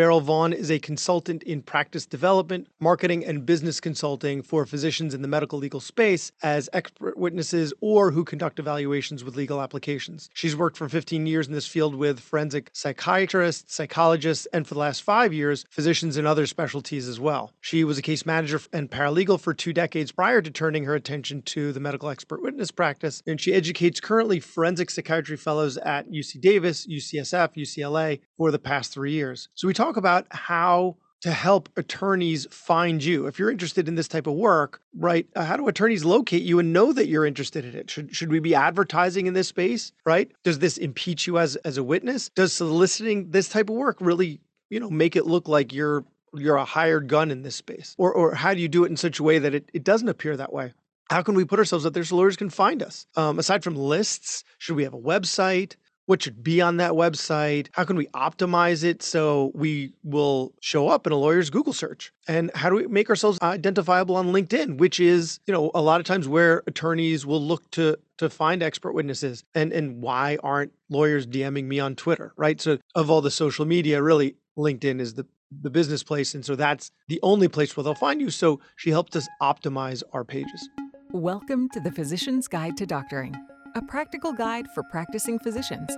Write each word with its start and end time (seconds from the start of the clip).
Beryl 0.00 0.22
Vaughn 0.22 0.54
is 0.54 0.70
a 0.70 0.78
consultant 0.78 1.42
in 1.42 1.60
practice 1.60 2.06
development, 2.06 2.68
marketing, 2.80 3.22
and 3.22 3.44
business 3.44 3.80
consulting 3.80 4.40
for 4.40 4.64
physicians 4.64 5.12
in 5.12 5.20
the 5.20 5.28
medical 5.28 5.58
legal 5.58 5.78
space 5.78 6.32
as 6.42 6.70
expert 6.72 7.18
witnesses 7.18 7.74
or 7.82 8.10
who 8.10 8.24
conduct 8.24 8.58
evaluations 8.58 9.22
with 9.22 9.36
legal 9.36 9.60
applications. 9.60 10.30
She's 10.32 10.56
worked 10.56 10.78
for 10.78 10.88
15 10.88 11.26
years 11.26 11.48
in 11.48 11.52
this 11.52 11.66
field 11.66 11.94
with 11.94 12.18
forensic 12.18 12.70
psychiatrists, 12.72 13.74
psychologists, 13.74 14.46
and 14.54 14.66
for 14.66 14.72
the 14.72 14.80
last 14.80 15.02
five 15.02 15.34
years, 15.34 15.66
physicians 15.68 16.16
in 16.16 16.24
other 16.24 16.46
specialties 16.46 17.06
as 17.06 17.20
well. 17.20 17.52
She 17.60 17.84
was 17.84 17.98
a 17.98 18.02
case 18.02 18.24
manager 18.24 18.58
and 18.72 18.90
paralegal 18.90 19.38
for 19.38 19.52
two 19.52 19.74
decades 19.74 20.12
prior 20.12 20.40
to 20.40 20.50
turning 20.50 20.84
her 20.84 20.94
attention 20.94 21.42
to 21.42 21.74
the 21.74 21.80
medical 21.80 22.08
expert 22.08 22.40
witness 22.40 22.70
practice, 22.70 23.22
and 23.26 23.38
she 23.38 23.52
educates 23.52 24.00
currently 24.00 24.40
forensic 24.40 24.88
psychiatry 24.88 25.36
fellows 25.36 25.76
at 25.76 26.10
UC 26.10 26.40
Davis, 26.40 26.86
UCSF, 26.86 27.54
UCLA 27.54 28.20
for 28.38 28.50
the 28.50 28.58
past 28.58 28.94
three 28.94 29.12
years. 29.12 29.50
So 29.54 29.68
we 29.68 29.74
talk 29.74 29.89
about 29.96 30.26
how 30.30 30.96
to 31.20 31.32
help 31.32 31.68
attorneys 31.76 32.46
find 32.50 33.04
you. 33.04 33.26
If 33.26 33.38
you're 33.38 33.50
interested 33.50 33.88
in 33.88 33.94
this 33.94 34.08
type 34.08 34.26
of 34.26 34.34
work, 34.34 34.80
right? 34.96 35.26
Uh, 35.36 35.44
how 35.44 35.56
do 35.56 35.68
attorneys 35.68 36.04
locate 36.04 36.42
you 36.42 36.58
and 36.58 36.72
know 36.72 36.92
that 36.92 37.08
you're 37.08 37.26
interested 37.26 37.64
in 37.64 37.74
it? 37.74 37.90
Should 37.90 38.14
should 38.14 38.30
we 38.30 38.40
be 38.40 38.54
advertising 38.54 39.26
in 39.26 39.34
this 39.34 39.48
space, 39.48 39.92
right? 40.06 40.30
Does 40.44 40.58
this 40.58 40.78
impeach 40.78 41.26
you 41.26 41.38
as 41.38 41.56
as 41.56 41.76
a 41.76 41.84
witness? 41.84 42.30
Does 42.30 42.52
soliciting 42.52 43.30
this 43.30 43.48
type 43.48 43.68
of 43.68 43.76
work 43.76 43.98
really, 44.00 44.40
you 44.70 44.80
know, 44.80 44.90
make 44.90 45.14
it 45.14 45.26
look 45.26 45.46
like 45.46 45.72
you're 45.72 46.04
you're 46.34 46.56
a 46.56 46.64
hired 46.64 47.08
gun 47.08 47.30
in 47.30 47.42
this 47.42 47.56
space? 47.56 47.94
Or 47.98 48.12
or 48.12 48.34
how 48.34 48.54
do 48.54 48.60
you 48.60 48.68
do 48.68 48.84
it 48.84 48.90
in 48.90 48.96
such 48.96 49.18
a 49.18 49.22
way 49.22 49.38
that 49.38 49.54
it, 49.54 49.70
it 49.74 49.84
doesn't 49.84 50.08
appear 50.08 50.36
that 50.36 50.52
way? 50.52 50.72
How 51.10 51.22
can 51.22 51.34
we 51.34 51.44
put 51.44 51.58
ourselves 51.58 51.84
out 51.84 51.92
there 51.92 52.04
so 52.04 52.16
lawyers 52.16 52.36
can 52.36 52.50
find 52.50 52.82
us? 52.82 53.04
Um, 53.16 53.38
aside 53.40 53.64
from 53.64 53.74
lists, 53.74 54.44
should 54.58 54.76
we 54.76 54.84
have 54.84 54.94
a 54.94 54.98
website? 54.98 55.74
What 56.10 56.24
should 56.24 56.42
be 56.42 56.60
on 56.60 56.78
that 56.78 56.90
website? 56.94 57.68
How 57.70 57.84
can 57.84 57.94
we 57.94 58.06
optimize 58.08 58.82
it 58.82 59.00
so 59.00 59.52
we 59.54 59.92
will 60.02 60.52
show 60.60 60.88
up 60.88 61.06
in 61.06 61.12
a 61.12 61.16
lawyer's 61.16 61.50
google 61.50 61.72
search? 61.72 62.12
And 62.26 62.50
how 62.52 62.68
do 62.68 62.74
we 62.74 62.88
make 62.88 63.08
ourselves 63.08 63.38
identifiable 63.40 64.16
on 64.16 64.32
linkedin 64.32 64.76
which 64.78 64.98
is 64.98 65.38
you 65.46 65.54
know 65.54 65.70
a 65.72 65.80
lot 65.80 66.00
of 66.00 66.06
times 66.06 66.26
where 66.26 66.64
attorneys 66.66 67.24
will 67.24 67.40
look 67.40 67.70
to 67.70 67.96
to 68.18 68.28
find 68.28 68.60
expert 68.60 68.92
witnesses 68.92 69.44
and 69.54 69.72
and 69.72 70.02
why 70.02 70.36
aren't 70.42 70.72
lawyers 70.88 71.28
dming 71.28 71.66
me 71.66 71.78
on 71.78 71.94
twitter 71.94 72.32
right? 72.36 72.60
So 72.60 72.78
of 72.96 73.08
all 73.08 73.20
the 73.20 73.30
social 73.30 73.64
media 73.64 74.02
really 74.02 74.34
linkedin 74.58 74.98
is 75.00 75.14
the 75.14 75.26
the 75.62 75.70
business 75.70 76.02
place 76.02 76.34
and 76.34 76.44
so 76.44 76.56
that's 76.56 76.90
the 77.06 77.20
only 77.22 77.46
place 77.46 77.76
where 77.76 77.84
they'll 77.84 77.94
find 77.94 78.20
you. 78.20 78.30
So 78.30 78.58
she 78.74 78.90
helped 78.90 79.14
us 79.14 79.28
optimize 79.40 80.02
our 80.12 80.24
pages. 80.24 80.68
Welcome 81.12 81.68
to 81.68 81.78
the 81.78 81.92
physician's 81.92 82.48
guide 82.48 82.76
to 82.78 82.86
doctoring 82.86 83.36
a 83.74 83.82
practical 83.82 84.32
guide 84.32 84.68
for 84.70 84.82
practicing 84.82 85.38
physicians. 85.38 85.96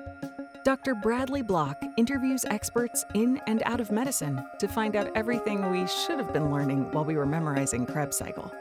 Dr. 0.65 0.95
Bradley 0.95 1.42
Block 1.42 1.83
interviews 1.97 2.45
experts 2.45 3.05
in 3.15 3.41
and 3.47 3.62
out 3.65 3.81
of 3.81 3.91
medicine 3.91 4.45
to 4.59 4.69
find 4.69 4.95
out 4.95 5.11
everything 5.17 5.70
we 5.70 5.87
should 5.87 6.19
have 6.19 6.33
been 6.33 6.53
learning 6.53 6.91
while 6.93 7.05
we 7.05 7.17
were 7.17 7.27
memorizing 7.27 7.84
Krebs 7.84 8.17
cycle. 8.17 8.53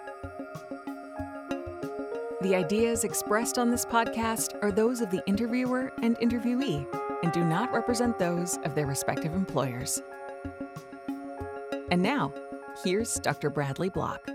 The 2.42 2.56
ideas 2.56 3.04
expressed 3.04 3.60
on 3.60 3.70
this 3.70 3.86
podcast 3.86 4.62
are 4.64 4.72
those 4.72 5.00
of 5.00 5.12
the 5.12 5.24
interviewer 5.28 5.92
and 6.02 6.18
interviewee 6.18 6.88
and 7.24 7.32
do 7.32 7.44
not 7.44 7.72
represent 7.72 8.18
those 8.18 8.58
of 8.64 8.74
their 8.74 8.88
respective 8.88 9.34
employers. 9.34 10.02
And 11.92 12.02
now, 12.02 12.34
here's 12.84 13.16
Dr. 13.16 13.50
Bradley 13.50 13.90
Block. 13.90 14.28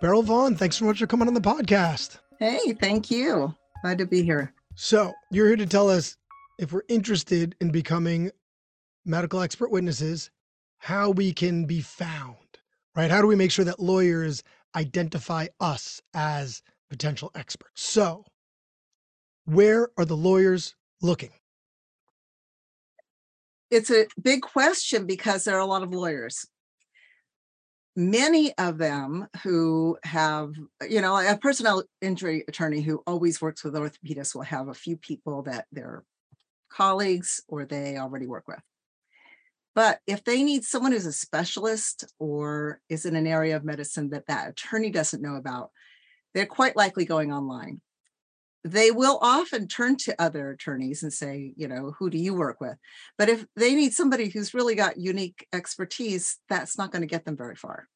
Beryl 0.00 0.22
Vaughn, 0.22 0.54
thanks 0.54 0.76
so 0.76 0.84
much 0.84 0.98
for 0.98 1.06
coming 1.06 1.26
on 1.26 1.34
the 1.34 1.40
podcast. 1.40 2.18
Hey, 2.38 2.72
thank 2.72 3.10
you. 3.10 3.54
Glad 3.82 3.98
to 3.98 4.06
be 4.06 4.22
here. 4.22 4.52
So, 4.74 5.12
you're 5.30 5.46
here 5.46 5.56
to 5.56 5.66
tell 5.66 5.88
us 5.88 6.16
if 6.58 6.72
we're 6.72 6.82
interested 6.88 7.56
in 7.60 7.70
becoming 7.70 8.30
medical 9.04 9.40
expert 9.40 9.70
witnesses, 9.70 10.30
how 10.78 11.10
we 11.10 11.32
can 11.32 11.64
be 11.64 11.80
found, 11.80 12.36
right? 12.94 13.10
How 13.10 13.20
do 13.20 13.26
we 13.26 13.36
make 13.36 13.50
sure 13.50 13.64
that 13.64 13.80
lawyers 13.80 14.42
identify 14.76 15.46
us 15.60 16.00
as 16.14 16.62
potential 16.90 17.30
experts? 17.34 17.82
So, 17.82 18.24
where 19.44 19.88
are 19.96 20.04
the 20.04 20.16
lawyers 20.16 20.74
looking? 21.00 21.32
It's 23.70 23.90
a 23.90 24.06
big 24.20 24.42
question 24.42 25.06
because 25.06 25.44
there 25.44 25.56
are 25.56 25.60
a 25.60 25.66
lot 25.66 25.82
of 25.82 25.92
lawyers 25.92 26.46
many 28.00 28.56
of 28.56 28.78
them 28.78 29.28
who 29.42 29.98
have, 30.04 30.54
you 30.88 31.02
know, 31.02 31.16
a 31.16 31.36
personnel 31.36 31.84
injury 32.00 32.44
attorney 32.48 32.80
who 32.80 33.02
always 33.06 33.42
works 33.42 33.62
with 33.62 33.74
orthopedists 33.74 34.34
will 34.34 34.42
have 34.42 34.68
a 34.68 34.74
few 34.74 34.96
people 34.96 35.42
that 35.42 35.66
they're 35.70 36.02
colleagues 36.70 37.42
or 37.46 37.66
they 37.66 37.98
already 37.98 38.26
work 38.26 38.48
with. 38.48 38.60
But 39.74 40.00
if 40.06 40.24
they 40.24 40.42
need 40.42 40.64
someone 40.64 40.92
who's 40.92 41.04
a 41.04 41.12
specialist 41.12 42.04
or 42.18 42.80
is 42.88 43.04
in 43.04 43.16
an 43.16 43.26
area 43.26 43.54
of 43.54 43.64
medicine 43.64 44.08
that 44.10 44.26
that 44.28 44.48
attorney 44.48 44.90
doesn't 44.90 45.22
know 45.22 45.36
about, 45.36 45.70
they're 46.32 46.46
quite 46.46 46.76
likely 46.76 47.04
going 47.04 47.32
online 47.32 47.82
they 48.64 48.90
will 48.90 49.18
often 49.22 49.66
turn 49.66 49.96
to 49.96 50.20
other 50.20 50.50
attorneys 50.50 51.02
and 51.02 51.12
say, 51.12 51.54
you 51.56 51.66
know, 51.66 51.94
who 51.98 52.10
do 52.10 52.18
you 52.18 52.34
work 52.34 52.60
with? 52.60 52.76
But 53.16 53.28
if 53.28 53.46
they 53.56 53.74
need 53.74 53.94
somebody 53.94 54.28
who's 54.28 54.52
really 54.52 54.74
got 54.74 54.98
unique 54.98 55.46
expertise, 55.52 56.36
that's 56.48 56.76
not 56.76 56.92
going 56.92 57.02
to 57.02 57.08
get 57.08 57.24
them 57.24 57.36
very 57.36 57.56
far. 57.56 57.88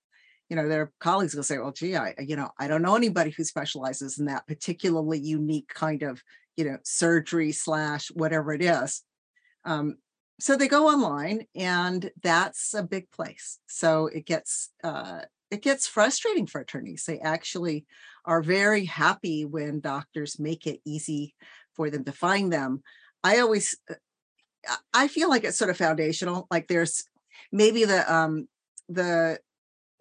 You 0.48 0.56
know, 0.56 0.68
their 0.68 0.92
colleagues 1.00 1.34
will 1.34 1.42
say, 1.42 1.58
well, 1.58 1.72
gee, 1.72 1.96
I, 1.96 2.14
you 2.18 2.36
know, 2.36 2.50
I 2.58 2.68
don't 2.68 2.82
know 2.82 2.96
anybody 2.96 3.30
who 3.30 3.44
specializes 3.44 4.18
in 4.18 4.26
that 4.26 4.46
particularly 4.46 5.18
unique 5.18 5.68
kind 5.68 6.02
of, 6.02 6.22
you 6.56 6.64
know, 6.64 6.78
surgery 6.84 7.52
slash 7.52 8.08
whatever 8.14 8.52
it 8.52 8.62
is. 8.62 9.02
Um, 9.64 9.96
so 10.40 10.56
they 10.56 10.68
go 10.68 10.88
online 10.88 11.46
and 11.54 12.10
that's 12.22 12.74
a 12.74 12.82
big 12.82 13.10
place. 13.10 13.58
So 13.66 14.06
it 14.06 14.26
gets, 14.26 14.70
uh, 14.82 15.22
it 15.54 15.62
gets 15.62 15.86
frustrating 15.86 16.46
for 16.46 16.60
attorneys. 16.60 17.04
They 17.04 17.20
actually 17.20 17.86
are 18.24 18.42
very 18.42 18.84
happy 18.84 19.44
when 19.44 19.80
doctors 19.80 20.38
make 20.38 20.66
it 20.66 20.80
easy 20.84 21.34
for 21.74 21.90
them 21.90 22.04
to 22.04 22.12
find 22.12 22.52
them. 22.52 22.82
I 23.22 23.38
always 23.38 23.76
uh, 23.90 23.94
I 24.92 25.08
feel 25.08 25.28
like 25.28 25.44
it's 25.44 25.58
sort 25.58 25.70
of 25.70 25.76
foundational. 25.76 26.46
Like 26.50 26.68
there's 26.68 27.04
maybe 27.52 27.84
the 27.84 28.12
um 28.12 28.48
the 28.88 29.38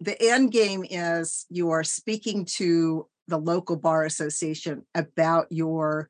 the 0.00 0.20
end 0.20 0.52
game 0.52 0.84
is 0.88 1.46
you 1.48 1.70
are 1.70 1.84
speaking 1.84 2.44
to 2.56 3.06
the 3.28 3.38
local 3.38 3.76
bar 3.76 4.04
association 4.04 4.84
about 4.94 5.46
your 5.50 6.08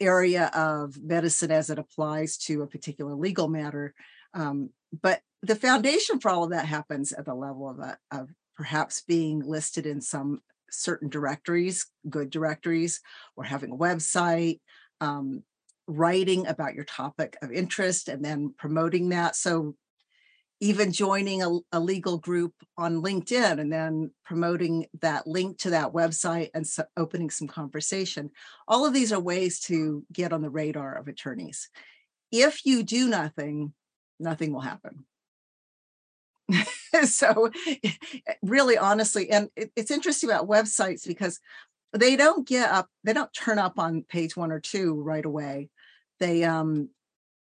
area 0.00 0.50
of 0.54 1.00
medicine 1.02 1.50
as 1.50 1.70
it 1.70 1.78
applies 1.78 2.36
to 2.38 2.62
a 2.62 2.66
particular 2.66 3.14
legal 3.14 3.48
matter. 3.48 3.94
Um, 4.34 4.70
but 5.02 5.20
the 5.42 5.56
foundation 5.56 6.20
for 6.20 6.30
all 6.30 6.44
of 6.44 6.50
that 6.50 6.66
happens 6.66 7.12
at 7.12 7.24
the 7.24 7.34
level 7.34 7.68
of, 7.68 7.78
a, 7.78 7.98
of 8.10 8.28
perhaps 8.60 9.00
being 9.00 9.40
listed 9.40 9.86
in 9.86 10.02
some 10.02 10.42
certain 10.70 11.08
directories, 11.08 11.86
good 12.10 12.28
directories, 12.28 13.00
or 13.34 13.42
having 13.42 13.72
a 13.72 13.74
website, 13.74 14.60
um, 15.00 15.42
writing 15.86 16.46
about 16.46 16.74
your 16.74 16.84
topic 16.84 17.38
of 17.40 17.50
interest, 17.50 18.06
and 18.06 18.22
then 18.22 18.52
promoting 18.58 19.08
that. 19.08 19.34
So, 19.34 19.76
even 20.60 20.92
joining 20.92 21.42
a, 21.42 21.58
a, 21.72 21.80
legal 21.80 22.18
group 22.18 22.52
on 22.76 23.00
LinkedIn 23.00 23.58
and 23.58 23.72
then 23.72 24.10
promoting 24.26 24.84
that 25.00 25.26
link 25.26 25.56
to 25.60 25.70
that 25.70 25.94
website 25.94 26.50
and 26.52 26.66
so 26.66 26.84
opening 26.98 27.30
some 27.30 27.48
conversation. 27.48 28.28
All 28.68 28.84
of 28.84 28.92
these 28.92 29.10
are 29.10 29.18
ways 29.18 29.58
to 29.60 30.04
get 30.12 30.34
on 30.34 30.42
the 30.42 30.50
radar 30.50 30.98
of 30.98 31.08
attorneys. 31.08 31.70
If 32.30 32.66
you 32.66 32.82
do 32.82 33.08
nothing, 33.08 33.72
nothing 34.18 34.52
will 34.52 34.60
happen. 34.60 35.06
so 37.04 37.50
really 38.42 38.76
honestly 38.76 39.30
and 39.30 39.48
it, 39.56 39.70
it's 39.76 39.90
interesting 39.90 40.30
about 40.30 40.48
websites 40.48 41.06
because 41.06 41.40
they 41.92 42.16
don't 42.16 42.46
get 42.46 42.70
up 42.70 42.88
they 43.04 43.12
don't 43.12 43.32
turn 43.32 43.58
up 43.58 43.78
on 43.78 44.04
page 44.08 44.36
one 44.36 44.52
or 44.52 44.60
two 44.60 45.00
right 45.02 45.24
away. 45.24 45.68
They 46.18 46.44
um 46.44 46.90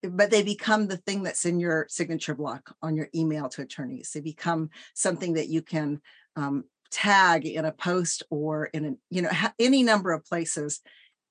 but 0.03 0.31
they 0.31 0.41
become 0.41 0.87
the 0.87 0.97
thing 0.97 1.23
that's 1.23 1.45
in 1.45 1.59
your 1.59 1.85
signature 1.89 2.33
block 2.33 2.75
on 2.81 2.95
your 2.95 3.09
email 3.13 3.49
to 3.49 3.61
attorneys. 3.61 4.11
They 4.11 4.21
become 4.21 4.71
something 4.95 5.33
that 5.33 5.49
you 5.49 5.61
can 5.61 6.01
um, 6.35 6.63
tag 6.89 7.45
in 7.45 7.65
a 7.65 7.71
post 7.71 8.23
or 8.31 8.65
in 8.65 8.85
a 8.85 8.93
you 9.09 9.21
know 9.21 9.29
any 9.59 9.83
number 9.83 10.11
of 10.11 10.25
places 10.25 10.81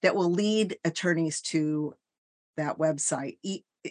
that 0.03 0.15
will 0.15 0.31
lead 0.31 0.79
attorneys 0.85 1.41
to 1.41 1.95
that 2.57 2.79
website. 2.79 3.39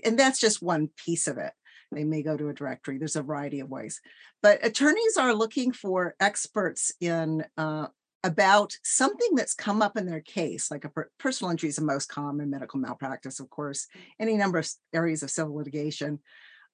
And 0.05 0.17
that's 0.17 0.39
just 0.39 0.61
one 0.61 0.89
piece 0.95 1.27
of 1.27 1.37
it 1.37 1.51
they 1.91 2.03
may 2.03 2.21
go 2.21 2.37
to 2.37 2.49
a 2.49 2.53
directory. 2.53 2.97
There's 2.97 3.15
a 3.15 3.23
variety 3.23 3.59
of 3.59 3.69
ways. 3.69 3.99
But 4.41 4.65
attorneys 4.65 5.17
are 5.17 5.33
looking 5.33 5.71
for 5.71 6.15
experts 6.19 6.91
in 7.01 7.45
uh, 7.57 7.87
about 8.23 8.73
something 8.83 9.35
that's 9.35 9.53
come 9.53 9.81
up 9.81 9.97
in 9.97 10.05
their 10.05 10.21
case, 10.21 10.69
like 10.69 10.85
a 10.85 10.89
per- 10.89 11.09
personal 11.19 11.51
injury 11.51 11.69
is 11.69 11.77
the 11.77 11.83
most 11.83 12.07
common, 12.09 12.49
medical 12.49 12.79
malpractice, 12.79 13.39
of 13.39 13.49
course, 13.49 13.87
any 14.19 14.35
number 14.35 14.57
of 14.57 14.69
areas 14.93 15.23
of 15.23 15.31
civil 15.31 15.55
litigation. 15.55 16.19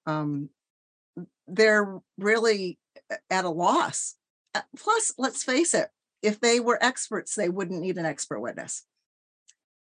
Um, 0.06 0.50
they're 1.46 1.98
really 2.18 2.78
at 3.30 3.44
a 3.44 3.50
loss. 3.50 4.16
Uh, 4.54 4.62
plus, 4.76 5.12
let's 5.18 5.44
face 5.44 5.72
it, 5.72 5.88
if 6.22 6.40
they 6.40 6.60
were 6.60 6.82
experts, 6.82 7.34
they 7.34 7.48
wouldn't 7.48 7.80
need 7.80 7.98
an 7.98 8.06
expert 8.06 8.40
witness. 8.40 8.84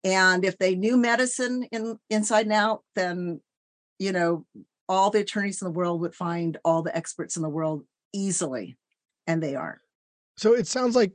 And 0.04 0.46
if 0.46 0.58
they 0.60 0.76
knew 0.76 0.98
medicine 0.98 1.68
in 1.72 1.98
inside 2.10 2.46
and 2.46 2.54
out, 2.54 2.84
then 2.96 3.42
you 3.98 4.12
know 4.12 4.46
all 4.88 5.10
the 5.10 5.20
attorneys 5.20 5.62
in 5.62 5.66
the 5.66 5.72
world 5.72 6.02
would 6.02 6.16
find 6.16 6.58
all 6.64 6.82
the 6.82 6.96
experts 6.96 7.36
in 7.36 7.42
the 7.42 7.50
world 7.50 7.84
easily, 8.14 8.78
and 9.28 9.42
they 9.42 9.56
aren't. 9.56 9.82
So 10.38 10.54
it 10.54 10.68
sounds 10.68 10.96
like, 10.96 11.12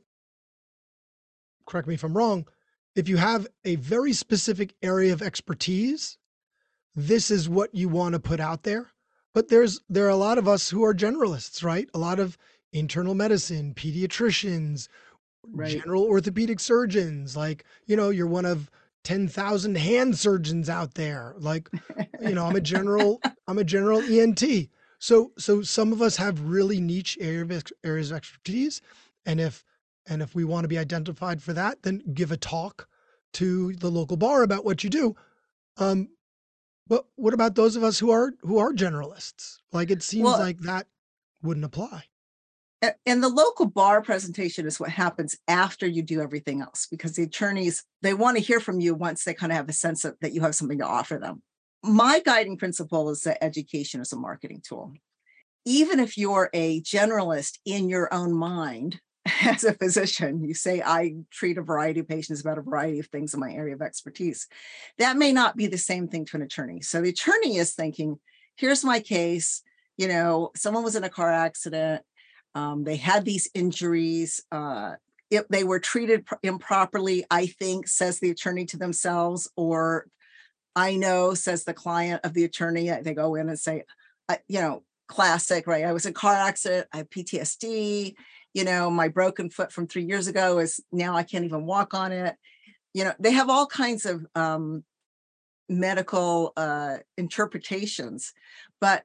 correct 1.66 1.86
me 1.88 1.94
if 1.94 2.04
I'm 2.04 2.16
wrong, 2.16 2.46
if 2.96 3.08
you 3.08 3.16
have 3.16 3.46
a 3.64 3.76
very 3.76 4.12
specific 4.12 4.74
area 4.82 5.12
of 5.12 5.22
expertise, 5.22 6.18
this 6.96 7.30
is 7.30 7.48
what 7.48 7.74
you 7.74 7.88
want 7.88 8.14
to 8.14 8.20
put 8.20 8.40
out 8.40 8.64
there. 8.64 8.90
But 9.32 9.48
there's 9.48 9.80
there 9.88 10.06
are 10.06 10.10
a 10.10 10.16
lot 10.16 10.38
of 10.38 10.48
us 10.48 10.68
who 10.68 10.84
are 10.84 10.92
generalists, 10.92 11.62
right? 11.62 11.88
A 11.94 11.98
lot 11.98 12.18
of 12.18 12.36
internal 12.72 13.14
medicine, 13.14 13.74
pediatricians, 13.74 14.88
Right. 15.52 15.70
general 15.70 16.04
orthopedic 16.04 16.60
surgeons. 16.60 17.36
Like, 17.36 17.64
you 17.86 17.96
know, 17.96 18.10
you're 18.10 18.26
one 18.26 18.44
of 18.44 18.70
10,000 19.04 19.76
hand 19.76 20.18
surgeons 20.18 20.68
out 20.68 20.94
there. 20.94 21.34
Like, 21.38 21.68
you 22.20 22.34
know, 22.34 22.46
I'm 22.46 22.56
a 22.56 22.60
general, 22.60 23.20
I'm 23.46 23.58
a 23.58 23.64
general 23.64 24.00
ENT. 24.00 24.42
So, 24.98 25.32
so 25.38 25.62
some 25.62 25.92
of 25.92 26.02
us 26.02 26.16
have 26.16 26.40
really 26.40 26.80
niche 26.80 27.16
area 27.20 27.42
of 27.42 27.50
ex- 27.52 27.72
areas 27.82 28.10
of 28.10 28.18
expertise. 28.18 28.82
And 29.24 29.40
if, 29.40 29.64
and 30.06 30.22
if 30.22 30.34
we 30.34 30.44
want 30.44 30.64
to 30.64 30.68
be 30.68 30.78
identified 30.78 31.42
for 31.42 31.52
that, 31.54 31.82
then 31.82 32.02
give 32.12 32.32
a 32.32 32.36
talk 32.36 32.88
to 33.34 33.72
the 33.74 33.90
local 33.90 34.16
bar 34.16 34.42
about 34.42 34.64
what 34.64 34.84
you 34.84 34.90
do. 34.90 35.16
Um, 35.78 36.08
but 36.86 37.06
what 37.14 37.32
about 37.32 37.54
those 37.54 37.76
of 37.76 37.84
us 37.84 37.98
who 37.98 38.10
are, 38.10 38.32
who 38.42 38.58
are 38.58 38.72
generalists? 38.72 39.58
Like, 39.72 39.90
it 39.90 40.02
seems 40.02 40.24
Well, 40.24 40.38
like 40.38 40.58
that 40.60 40.88
wouldn't 41.42 41.64
apply. 41.64 42.04
And 43.04 43.22
the 43.22 43.28
local 43.28 43.66
bar 43.66 44.00
presentation 44.00 44.66
is 44.66 44.80
what 44.80 44.88
happens 44.88 45.36
after 45.46 45.86
you 45.86 46.02
do 46.02 46.22
everything 46.22 46.62
else 46.62 46.86
because 46.90 47.12
the 47.12 47.24
attorneys 47.24 47.84
they 48.00 48.14
want 48.14 48.38
to 48.38 48.42
hear 48.42 48.58
from 48.58 48.80
you 48.80 48.94
once 48.94 49.24
they 49.24 49.34
kind 49.34 49.52
of 49.52 49.56
have 49.56 49.68
a 49.68 49.74
sense 49.74 50.04
of, 50.04 50.16
that 50.22 50.32
you 50.32 50.40
have 50.40 50.54
something 50.54 50.78
to 50.78 50.86
offer 50.86 51.18
them. 51.18 51.42
My 51.82 52.20
guiding 52.24 52.56
principle 52.56 53.10
is 53.10 53.20
that 53.22 53.42
education 53.44 54.00
is 54.00 54.12
a 54.12 54.16
marketing 54.16 54.62
tool. 54.66 54.94
Even 55.66 56.00
if 56.00 56.16
you're 56.16 56.48
a 56.54 56.80
generalist 56.80 57.58
in 57.66 57.90
your 57.90 58.12
own 58.14 58.32
mind 58.32 59.00
as 59.42 59.64
a 59.64 59.74
physician, 59.74 60.42
you 60.42 60.54
say 60.54 60.80
I 60.80 61.16
treat 61.30 61.58
a 61.58 61.62
variety 61.62 62.00
of 62.00 62.08
patients 62.08 62.40
about 62.40 62.56
a 62.56 62.62
variety 62.62 62.98
of 62.98 63.08
things 63.08 63.34
in 63.34 63.40
my 63.40 63.52
area 63.52 63.74
of 63.74 63.82
expertise. 63.82 64.46
That 64.98 65.18
may 65.18 65.32
not 65.32 65.54
be 65.54 65.66
the 65.66 65.78
same 65.78 66.08
thing 66.08 66.24
to 66.26 66.36
an 66.38 66.42
attorney. 66.42 66.80
So 66.80 67.02
the 67.02 67.10
attorney 67.10 67.58
is 67.58 67.74
thinking, 67.74 68.18
here's 68.56 68.84
my 68.84 69.00
case, 69.00 69.62
you 69.98 70.08
know, 70.08 70.50
someone 70.56 70.82
was 70.82 70.96
in 70.96 71.04
a 71.04 71.10
car 71.10 71.30
accident 71.30 72.02
um, 72.54 72.84
they 72.84 72.96
had 72.96 73.24
these 73.24 73.48
injuries. 73.54 74.42
Uh, 74.50 74.94
if 75.30 75.46
they 75.48 75.64
were 75.64 75.78
treated 75.78 76.26
pr- 76.26 76.34
improperly, 76.42 77.24
I 77.30 77.46
think, 77.46 77.88
says 77.88 78.18
the 78.18 78.30
attorney 78.30 78.66
to 78.66 78.76
themselves, 78.76 79.48
or 79.56 80.06
I 80.74 80.96
know, 80.96 81.34
says 81.34 81.64
the 81.64 81.74
client 81.74 82.22
of 82.24 82.34
the 82.34 82.44
attorney. 82.44 82.90
uh, 82.90 83.02
They 83.02 83.14
go 83.14 83.34
in 83.34 83.48
and 83.48 83.58
say, 83.58 83.84
uh, 84.28 84.36
you 84.48 84.60
know, 84.60 84.82
classic, 85.08 85.66
right? 85.66 85.84
I 85.84 85.92
was 85.92 86.06
in 86.06 86.10
a 86.10 86.14
car 86.14 86.34
accident. 86.34 86.86
I 86.92 86.98
have 86.98 87.10
PTSD. 87.10 88.14
You 88.54 88.64
know, 88.64 88.90
my 88.90 89.08
broken 89.08 89.50
foot 89.50 89.72
from 89.72 89.86
three 89.86 90.04
years 90.04 90.26
ago 90.26 90.58
is 90.58 90.80
now 90.90 91.16
I 91.16 91.22
can't 91.22 91.44
even 91.44 91.66
walk 91.66 91.94
on 91.94 92.12
it. 92.12 92.36
You 92.94 93.04
know, 93.04 93.14
they 93.20 93.32
have 93.32 93.48
all 93.48 93.66
kinds 93.66 94.06
of 94.06 94.26
um, 94.34 94.84
medical 95.68 96.52
uh, 96.56 96.98
interpretations, 97.16 98.32
but 98.80 99.04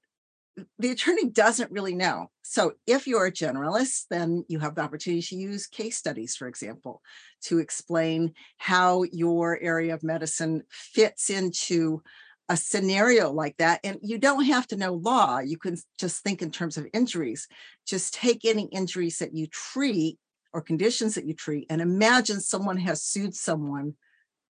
the 0.79 0.91
attorney 0.91 1.29
doesn't 1.29 1.71
really 1.71 1.95
know. 1.95 2.27
So 2.41 2.73
if 2.87 3.07
you're 3.07 3.25
a 3.25 3.31
generalist, 3.31 4.05
then 4.09 4.45
you 4.47 4.59
have 4.59 4.75
the 4.75 4.81
opportunity 4.81 5.21
to 5.21 5.35
use 5.35 5.67
case 5.67 5.97
studies, 5.97 6.35
for 6.35 6.47
example, 6.47 7.01
to 7.43 7.59
explain 7.59 8.33
how 8.57 9.03
your 9.11 9.59
area 9.61 9.93
of 9.93 10.03
medicine 10.03 10.63
fits 10.69 11.29
into 11.29 12.01
a 12.47 12.55
scenario 12.55 13.31
like 13.31 13.57
that. 13.57 13.79
And 13.83 13.97
you 14.01 14.17
don't 14.17 14.45
have 14.45 14.67
to 14.67 14.77
know 14.77 14.93
law. 14.93 15.39
You 15.39 15.57
can 15.57 15.77
just 15.99 16.23
think 16.23 16.41
in 16.41 16.51
terms 16.51 16.77
of 16.77 16.87
injuries. 16.93 17.47
Just 17.87 18.13
take 18.13 18.45
any 18.45 18.69
injuries 18.71 19.17
that 19.17 19.33
you 19.33 19.47
treat 19.47 20.19
or 20.53 20.61
conditions 20.61 21.15
that 21.15 21.25
you 21.25 21.33
treat 21.33 21.65
and 21.69 21.81
imagine 21.81 22.39
someone 22.39 22.77
has 22.77 23.03
sued 23.03 23.35
someone 23.35 23.95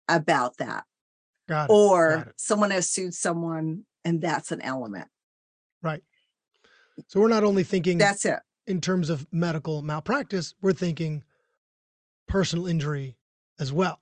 about 0.10 0.58
that 0.58 0.84
Got 1.48 1.70
or 1.70 2.14
it. 2.14 2.34
someone 2.38 2.72
has 2.72 2.90
sued 2.90 3.14
someone 3.14 3.86
and 4.04 4.22
that's 4.22 4.52
an 4.52 4.62
element. 4.62 5.08
Right. 5.86 6.04
So 7.08 7.20
we're 7.20 7.28
not 7.30 7.44
only 7.44 7.64
thinking 7.64 8.00
That's 8.00 8.26
it. 8.26 8.40
in 8.66 8.82
terms 8.82 9.12
of 9.12 9.28
medical 9.32 9.84
malpractice, 9.84 10.56
we're 10.62 10.74
thinking 10.74 11.24
personal 12.28 12.66
injury 12.66 13.18
as 13.60 13.72
well. 13.72 14.00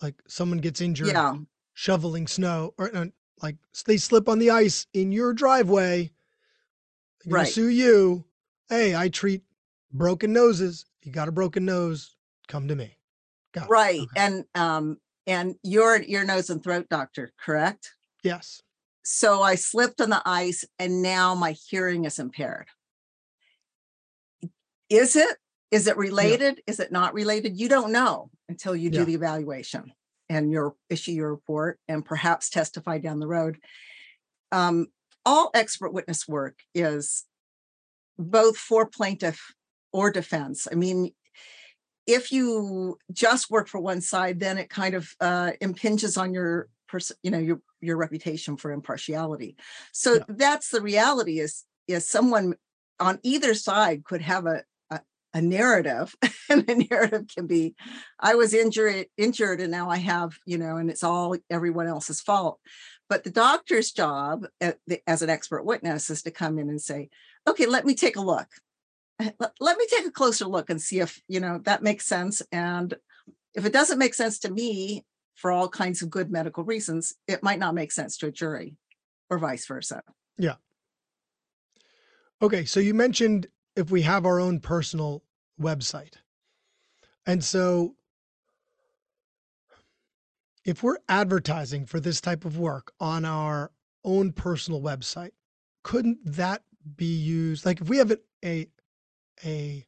Like 0.00 0.14
someone 0.26 0.58
gets 0.58 0.80
injured 0.80 1.08
Yeah. 1.08 1.34
shoveling 1.74 2.26
snow 2.26 2.72
or 2.78 2.94
uh, 2.96 3.06
like 3.42 3.56
they 3.84 3.98
slip 3.98 4.28
on 4.30 4.38
the 4.38 4.50
ice 4.50 4.86
in 4.94 5.12
your 5.12 5.34
driveway. 5.34 6.10
They're 7.24 7.30
gonna 7.32 7.42
Right. 7.44 7.52
sue 7.52 7.68
you. 7.68 8.24
Hey, 8.70 8.96
I 8.96 9.08
treat 9.10 9.42
broken 9.92 10.32
noses. 10.32 10.86
You 11.02 11.12
got 11.12 11.28
a 11.28 11.32
broken 11.32 11.64
nose, 11.66 12.16
come 12.48 12.66
to 12.68 12.74
me. 12.74 12.96
Got 13.52 13.64
it. 13.64 13.70
Right. 13.70 14.00
Okay. 14.00 14.10
And 14.16 14.44
um 14.54 14.98
and 15.26 15.56
you're 15.62 15.94
an 15.96 16.04
ear, 16.08 16.24
nose, 16.24 16.48
and 16.50 16.62
throat 16.62 16.86
doctor, 16.88 17.32
correct? 17.44 17.92
Yes. 18.22 18.62
So 19.08 19.40
I 19.40 19.54
slipped 19.54 20.00
on 20.00 20.10
the 20.10 20.20
ice 20.26 20.64
and 20.80 21.00
now 21.00 21.36
my 21.36 21.52
hearing 21.52 22.06
is 22.06 22.18
impaired. 22.18 22.66
Is 24.90 25.14
it? 25.14 25.36
Is 25.70 25.86
it 25.86 25.96
related? 25.96 26.60
Is 26.66 26.80
it 26.80 26.90
not 26.90 27.14
related? 27.14 27.56
You 27.56 27.68
don't 27.68 27.92
know 27.92 28.30
until 28.48 28.74
you 28.74 28.90
do 28.90 28.98
Yeah. 28.98 29.04
the 29.04 29.14
evaluation 29.14 29.92
and 30.28 30.50
you 30.50 30.76
issue 30.90 31.12
your 31.12 31.30
report 31.30 31.78
and 31.86 32.04
perhaps 32.04 32.50
testify 32.50 32.98
down 32.98 33.20
the 33.20 33.28
road. 33.28 33.58
Um, 34.50 34.88
all 35.24 35.52
expert 35.54 35.92
witness 35.92 36.26
work 36.26 36.58
is 36.74 37.26
both 38.18 38.56
for 38.56 38.86
plaintiff 38.86 39.54
or 39.92 40.10
defense. 40.10 40.66
I 40.68 40.74
mean, 40.74 41.14
if 42.08 42.32
you 42.32 42.98
just 43.12 43.52
work 43.52 43.68
for 43.68 43.80
one 43.80 44.00
side, 44.00 44.40
then 44.40 44.58
it 44.58 44.68
kind 44.68 44.96
of 44.96 45.08
uh, 45.20 45.52
impinges 45.60 46.16
on 46.16 46.34
your 46.34 46.68
pers- 46.88 47.12
you 47.22 47.30
know 47.30 47.38
your 47.38 47.60
your 47.80 47.96
reputation 47.96 48.56
for 48.56 48.70
impartiality. 48.72 49.56
So 49.92 50.14
Yeah. 50.14 50.24
that's 50.28 50.70
the 50.70 50.80
reality. 50.80 51.40
Is 51.40 51.64
is 51.88 52.08
someone 52.08 52.54
on 53.00 53.18
either 53.22 53.54
side 53.54 54.04
could 54.04 54.22
have 54.22 54.46
a 54.46 54.64
a, 54.90 55.00
a 55.34 55.40
narrative, 55.42 56.14
and 56.50 56.66
the 56.66 56.86
narrative 56.90 57.26
can 57.34 57.46
be, 57.46 57.74
I 58.20 58.34
was 58.34 58.54
injured 58.54 59.06
injured, 59.16 59.60
and 59.60 59.70
now 59.70 59.90
I 59.90 59.98
have 59.98 60.38
you 60.46 60.58
know, 60.58 60.76
and 60.76 60.90
it's 60.90 61.04
all 61.04 61.36
everyone 61.50 61.86
else's 61.86 62.20
fault. 62.20 62.58
But 63.08 63.22
the 63.22 63.30
doctor's 63.30 63.92
job 63.92 64.46
at 64.60 64.78
the, 64.88 65.00
as 65.06 65.22
an 65.22 65.30
expert 65.30 65.64
witness 65.64 66.10
is 66.10 66.22
to 66.22 66.32
come 66.32 66.58
in 66.58 66.68
and 66.68 66.80
say, 66.82 67.08
okay, 67.48 67.66
let 67.66 67.84
me 67.84 67.94
take 67.94 68.16
a 68.16 68.20
look 68.20 68.48
eh, 69.20 69.30
let, 69.38 69.52
let 69.60 69.78
me 69.78 69.86
take 69.88 70.06
a 70.06 70.10
closer 70.10 70.46
look 70.46 70.70
and 70.70 70.80
see 70.80 71.00
if 71.00 71.20
you 71.28 71.40
know 71.40 71.60
that 71.64 71.82
makes 71.82 72.06
sense 72.06 72.42
and 72.52 72.94
if 73.54 73.64
it 73.64 73.72
doesn't 73.72 73.98
make 73.98 74.14
sense 74.14 74.38
to 74.40 74.50
me 74.50 75.04
for 75.36 75.52
all 75.52 75.68
kinds 75.68 76.02
of 76.02 76.10
good 76.10 76.30
medical 76.30 76.64
reasons 76.64 77.14
it 77.28 77.42
might 77.42 77.60
not 77.60 77.74
make 77.74 77.92
sense 77.92 78.16
to 78.16 78.26
a 78.26 78.32
jury 78.32 78.76
or 79.30 79.38
vice 79.38 79.66
versa 79.66 80.02
Yeah. 80.36 80.56
Okay, 82.42 82.66
so 82.66 82.80
you 82.80 82.92
mentioned 82.92 83.46
if 83.76 83.90
we 83.90 84.02
have 84.02 84.26
our 84.26 84.38
own 84.40 84.60
personal 84.60 85.22
website. 85.60 86.14
And 87.26 87.42
so 87.42 87.94
if 90.64 90.82
we're 90.82 90.98
advertising 91.08 91.86
for 91.86 92.00
this 92.00 92.20
type 92.20 92.44
of 92.44 92.58
work 92.58 92.92
on 93.00 93.24
our 93.24 93.70
own 94.04 94.32
personal 94.32 94.80
website, 94.80 95.30
couldn't 95.82 96.18
that 96.24 96.62
be 96.96 97.06
used 97.06 97.64
like 97.64 97.80
if 97.80 97.88
we 97.88 97.98
have 97.98 98.12
a 98.44 98.68
a, 99.44 99.86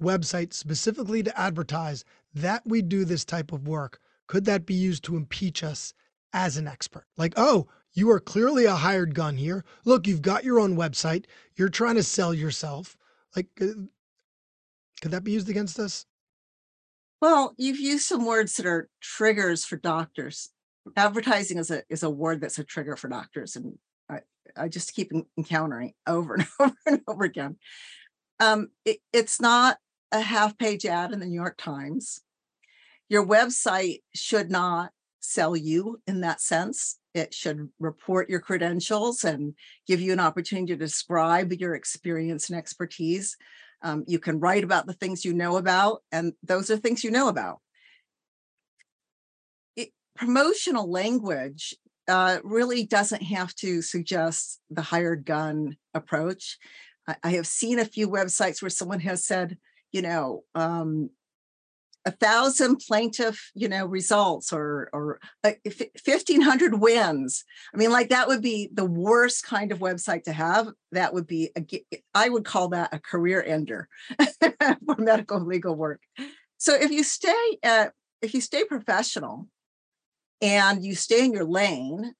website 0.00 0.52
specifically 0.52 1.22
to 1.22 1.38
advertise 1.38 2.04
that 2.34 2.62
we 2.66 2.82
do 2.82 3.04
this 3.04 3.24
type 3.24 3.52
of 3.52 3.68
work, 3.68 4.00
could 4.32 4.46
that 4.46 4.64
be 4.64 4.72
used 4.72 5.04
to 5.04 5.14
impeach 5.14 5.62
us 5.62 5.92
as 6.32 6.56
an 6.56 6.66
expert? 6.66 7.04
Like, 7.18 7.34
oh, 7.36 7.68
you 7.92 8.10
are 8.10 8.18
clearly 8.18 8.64
a 8.64 8.74
hired 8.74 9.14
gun 9.14 9.36
here. 9.36 9.62
Look, 9.84 10.06
you've 10.06 10.22
got 10.22 10.42
your 10.42 10.58
own 10.58 10.74
website. 10.74 11.26
You're 11.54 11.68
trying 11.68 11.96
to 11.96 12.02
sell 12.02 12.32
yourself. 12.32 12.96
Like, 13.36 13.48
uh, 13.60 13.66
could 15.02 15.10
that 15.10 15.22
be 15.22 15.32
used 15.32 15.50
against 15.50 15.78
us? 15.78 16.06
well 17.20 17.54
you've 17.58 17.78
used 17.78 18.06
some 18.06 18.24
words 18.24 18.56
that 18.56 18.64
are 18.66 18.88
triggers 19.02 19.66
for 19.66 19.76
doctors 19.76 20.48
advertising 20.96 21.58
is 21.58 21.70
a 21.70 21.82
is 21.88 22.02
a 22.02 22.10
word 22.10 22.40
that's 22.40 22.58
a 22.58 22.64
trigger 22.64 22.96
for 22.96 23.08
doctors 23.08 23.54
and 23.54 23.78
i, 24.10 24.18
I 24.56 24.68
just 24.68 24.94
keep 24.94 25.12
en- 25.14 25.26
encountering 25.38 25.92
over 26.06 26.34
and 26.34 26.46
over 26.58 26.74
and 26.86 27.00
over 27.06 27.24
again 27.24 27.56
um 28.40 28.70
it, 28.84 28.98
it's 29.12 29.40
not 29.40 29.76
a 30.10 30.20
half 30.20 30.58
page 30.58 30.84
ad 30.84 31.12
in 31.12 31.20
the 31.20 31.26
new 31.26 31.36
york 31.36 31.56
times 31.58 32.22
your 33.12 33.26
website 33.26 34.00
should 34.14 34.50
not 34.50 34.90
sell 35.20 35.54
you 35.54 36.00
in 36.06 36.22
that 36.22 36.40
sense. 36.40 36.98
It 37.12 37.34
should 37.34 37.68
report 37.78 38.30
your 38.30 38.40
credentials 38.40 39.22
and 39.22 39.52
give 39.86 40.00
you 40.00 40.14
an 40.14 40.18
opportunity 40.18 40.72
to 40.72 40.78
describe 40.78 41.52
your 41.52 41.74
experience 41.74 42.48
and 42.48 42.58
expertise. 42.58 43.36
Um, 43.82 44.04
you 44.08 44.18
can 44.18 44.40
write 44.40 44.64
about 44.64 44.86
the 44.86 44.94
things 44.94 45.26
you 45.26 45.34
know 45.34 45.58
about, 45.58 46.02
and 46.10 46.32
those 46.42 46.70
are 46.70 46.78
things 46.78 47.04
you 47.04 47.10
know 47.10 47.28
about. 47.28 47.58
It, 49.76 49.90
promotional 50.16 50.90
language 50.90 51.74
uh, 52.08 52.38
really 52.42 52.86
doesn't 52.86 53.22
have 53.24 53.54
to 53.56 53.82
suggest 53.82 54.58
the 54.70 54.80
hired 54.80 55.26
gun 55.26 55.76
approach. 55.92 56.56
I, 57.06 57.16
I 57.22 57.30
have 57.32 57.46
seen 57.46 57.78
a 57.78 57.84
few 57.84 58.08
websites 58.08 58.62
where 58.62 58.70
someone 58.70 59.00
has 59.00 59.26
said, 59.26 59.58
you 59.92 60.00
know, 60.00 60.44
um, 60.54 61.10
a 62.04 62.10
thousand 62.10 62.76
plaintiff, 62.86 63.50
you 63.54 63.68
know, 63.68 63.86
results 63.86 64.52
or 64.52 64.90
or 64.92 65.20
uh, 65.44 65.52
fifteen 66.02 66.40
hundred 66.40 66.80
wins. 66.80 67.44
I 67.72 67.76
mean, 67.76 67.90
like 67.90 68.08
that 68.08 68.28
would 68.28 68.42
be 68.42 68.70
the 68.72 68.84
worst 68.84 69.44
kind 69.44 69.72
of 69.72 69.78
website 69.78 70.24
to 70.24 70.32
have. 70.32 70.68
That 70.92 71.14
would 71.14 71.26
be 71.26 71.50
a, 71.56 71.64
I 72.14 72.28
would 72.28 72.44
call 72.44 72.68
that 72.68 72.92
a 72.92 72.98
career 72.98 73.42
ender 73.42 73.88
for 74.40 74.96
medical 74.98 75.40
legal 75.40 75.74
work. 75.74 76.00
So 76.58 76.74
if 76.74 76.90
you 76.90 77.04
stay 77.04 77.58
at 77.62 77.92
if 78.20 78.34
you 78.34 78.40
stay 78.40 78.64
professional 78.64 79.48
and 80.40 80.84
you 80.84 80.94
stay 80.94 81.24
in 81.24 81.32
your 81.32 81.44
lane 81.44 82.14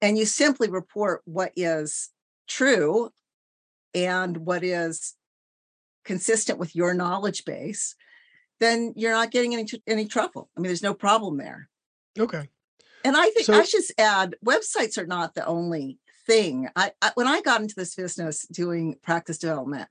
and 0.00 0.18
you 0.18 0.26
simply 0.26 0.68
report 0.68 1.22
what 1.24 1.52
is 1.56 2.10
true 2.48 3.10
and 3.94 4.38
what 4.38 4.64
is 4.64 5.14
consistent 6.04 6.58
with 6.58 6.76
your 6.76 6.94
knowledge 6.94 7.44
base, 7.44 7.96
then 8.60 8.92
you're 8.96 9.12
not 9.12 9.30
getting 9.30 9.54
any 9.54 9.68
any 9.86 10.06
trouble. 10.06 10.50
I 10.56 10.60
mean, 10.60 10.68
there's 10.68 10.82
no 10.82 10.94
problem 10.94 11.38
there. 11.38 11.68
Okay. 12.18 12.48
And 13.04 13.16
I 13.16 13.28
think 13.30 13.46
so, 13.46 13.54
I 13.54 13.64
should 13.64 13.82
add, 13.98 14.36
websites 14.44 14.96
are 14.96 15.06
not 15.06 15.34
the 15.34 15.44
only 15.44 15.98
thing. 16.26 16.68
I, 16.74 16.92
I 17.02 17.12
when 17.14 17.26
I 17.26 17.42
got 17.42 17.60
into 17.60 17.74
this 17.76 17.94
business 17.94 18.46
doing 18.46 18.96
practice 19.02 19.38
development, 19.38 19.88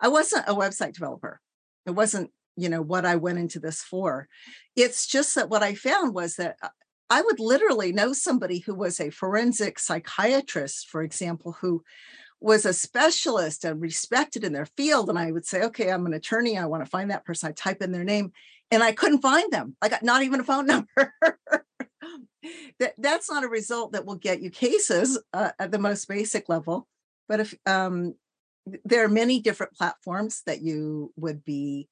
I 0.00 0.08
wasn't 0.08 0.48
a 0.48 0.54
website 0.54 0.92
developer. 0.92 1.40
It 1.86 1.92
wasn't 1.92 2.30
you 2.56 2.68
know 2.68 2.82
what 2.82 3.06
I 3.06 3.16
went 3.16 3.38
into 3.38 3.60
this 3.60 3.82
for. 3.82 4.28
It's 4.76 5.06
just 5.06 5.34
that 5.34 5.48
what 5.48 5.62
I 5.62 5.74
found 5.74 6.14
was 6.14 6.36
that 6.36 6.56
uh, 6.62 6.68
I 7.08 7.22
would 7.22 7.40
literally 7.40 7.92
know 7.92 8.12
somebody 8.12 8.58
who 8.58 8.74
was 8.74 9.00
a 9.00 9.10
forensic 9.10 9.78
psychiatrist, 9.78 10.88
for 10.88 11.02
example, 11.02 11.56
who 11.60 11.82
was 12.40 12.64
a 12.64 12.72
specialist 12.72 13.64
and 13.64 13.80
respected 13.80 14.44
in 14.44 14.52
their 14.52 14.66
field. 14.66 15.08
And 15.10 15.18
I 15.18 15.30
would 15.30 15.46
say, 15.46 15.62
okay, 15.62 15.90
I'm 15.90 16.06
an 16.06 16.14
attorney. 16.14 16.56
I 16.56 16.66
want 16.66 16.84
to 16.84 16.90
find 16.90 17.10
that 17.10 17.24
person. 17.24 17.50
I 17.50 17.52
type 17.52 17.82
in 17.82 17.92
their 17.92 18.04
name 18.04 18.32
and 18.70 18.82
I 18.82 18.92
couldn't 18.92 19.20
find 19.20 19.52
them. 19.52 19.76
I 19.82 19.88
got 19.88 20.02
not 20.02 20.22
even 20.22 20.40
a 20.40 20.44
phone 20.44 20.66
number. 20.66 21.14
that, 22.78 22.94
that's 22.98 23.30
not 23.30 23.44
a 23.44 23.48
result 23.48 23.92
that 23.92 24.06
will 24.06 24.16
get 24.16 24.42
you 24.42 24.50
cases 24.50 25.20
uh, 25.32 25.50
at 25.58 25.70
the 25.70 25.78
most 25.78 26.08
basic 26.08 26.48
level. 26.48 26.88
But 27.28 27.40
if 27.40 27.54
um, 27.66 28.14
there 28.84 29.04
are 29.04 29.08
many 29.08 29.40
different 29.40 29.74
platforms 29.74 30.42
that 30.46 30.62
you 30.62 31.12
would 31.16 31.44
be 31.44 31.88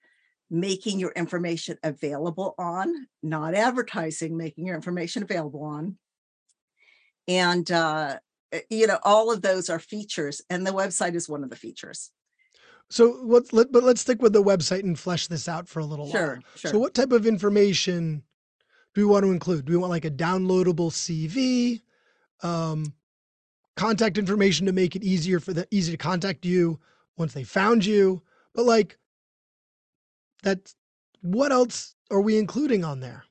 making 0.50 0.98
your 0.98 1.12
information 1.12 1.76
available 1.82 2.54
on, 2.58 3.06
not 3.22 3.54
advertising, 3.54 4.36
making 4.36 4.66
your 4.66 4.76
information 4.76 5.22
available 5.22 5.62
on. 5.62 5.98
And 7.26 7.70
uh, 7.70 8.18
you 8.70 8.86
know 8.86 8.98
all 9.02 9.32
of 9.32 9.42
those 9.42 9.68
are 9.68 9.78
features 9.78 10.42
and 10.48 10.66
the 10.66 10.70
website 10.70 11.14
is 11.14 11.28
one 11.28 11.42
of 11.42 11.50
the 11.50 11.56
features. 11.56 12.10
So 12.90 13.12
what 13.24 13.52
let, 13.52 13.70
but 13.70 13.84
let's 13.84 14.00
stick 14.00 14.22
with 14.22 14.32
the 14.32 14.42
website 14.42 14.82
and 14.82 14.98
flesh 14.98 15.26
this 15.26 15.48
out 15.48 15.68
for 15.68 15.80
a 15.80 15.84
little 15.84 16.10
sure, 16.10 16.26
while. 16.26 16.42
Sure. 16.56 16.70
so 16.70 16.78
what 16.78 16.94
type 16.94 17.12
of 17.12 17.26
information 17.26 18.22
do 18.94 19.02
we 19.02 19.12
want 19.12 19.24
to 19.24 19.30
include? 19.30 19.66
Do 19.66 19.72
we 19.72 19.78
want 19.78 19.90
like 19.90 20.06
a 20.06 20.10
downloadable 20.10 20.90
cv 20.90 21.82
um, 22.42 22.94
contact 23.76 24.16
information 24.16 24.66
to 24.66 24.72
make 24.72 24.96
it 24.96 25.04
easier 25.04 25.40
for 25.40 25.52
the 25.52 25.66
easy 25.70 25.92
to 25.92 25.98
contact 25.98 26.44
you 26.46 26.78
once 27.16 27.34
they 27.34 27.44
found 27.44 27.84
you? 27.84 28.22
But 28.54 28.64
like 28.64 28.98
that 30.42 30.72
what 31.20 31.52
else 31.52 31.94
are 32.10 32.20
we 32.20 32.38
including 32.38 32.84
on 32.84 33.00
there 33.00 33.24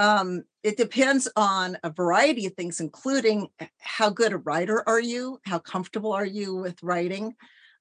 um, 0.00 0.44
it 0.62 0.78
depends 0.78 1.28
on 1.36 1.76
a 1.84 1.90
variety 1.90 2.46
of 2.46 2.54
things, 2.54 2.80
including 2.80 3.48
how 3.80 4.08
good 4.08 4.32
a 4.32 4.38
writer 4.38 4.82
are 4.88 4.98
you? 4.98 5.38
How 5.44 5.58
comfortable 5.58 6.12
are 6.14 6.24
you 6.24 6.54
with 6.54 6.82
writing? 6.82 7.34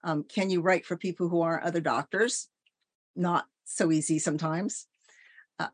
Um, 0.04 0.26
can 0.26 0.50
you 0.50 0.60
write 0.60 0.86
for 0.86 0.98
people 0.98 1.30
who 1.30 1.40
aren't 1.40 1.64
other 1.64 1.80
doctors? 1.80 2.50
Not 3.16 3.46
so 3.64 3.90
easy 3.90 4.20
sometimes. 4.20 4.86
Uh, 5.60 5.70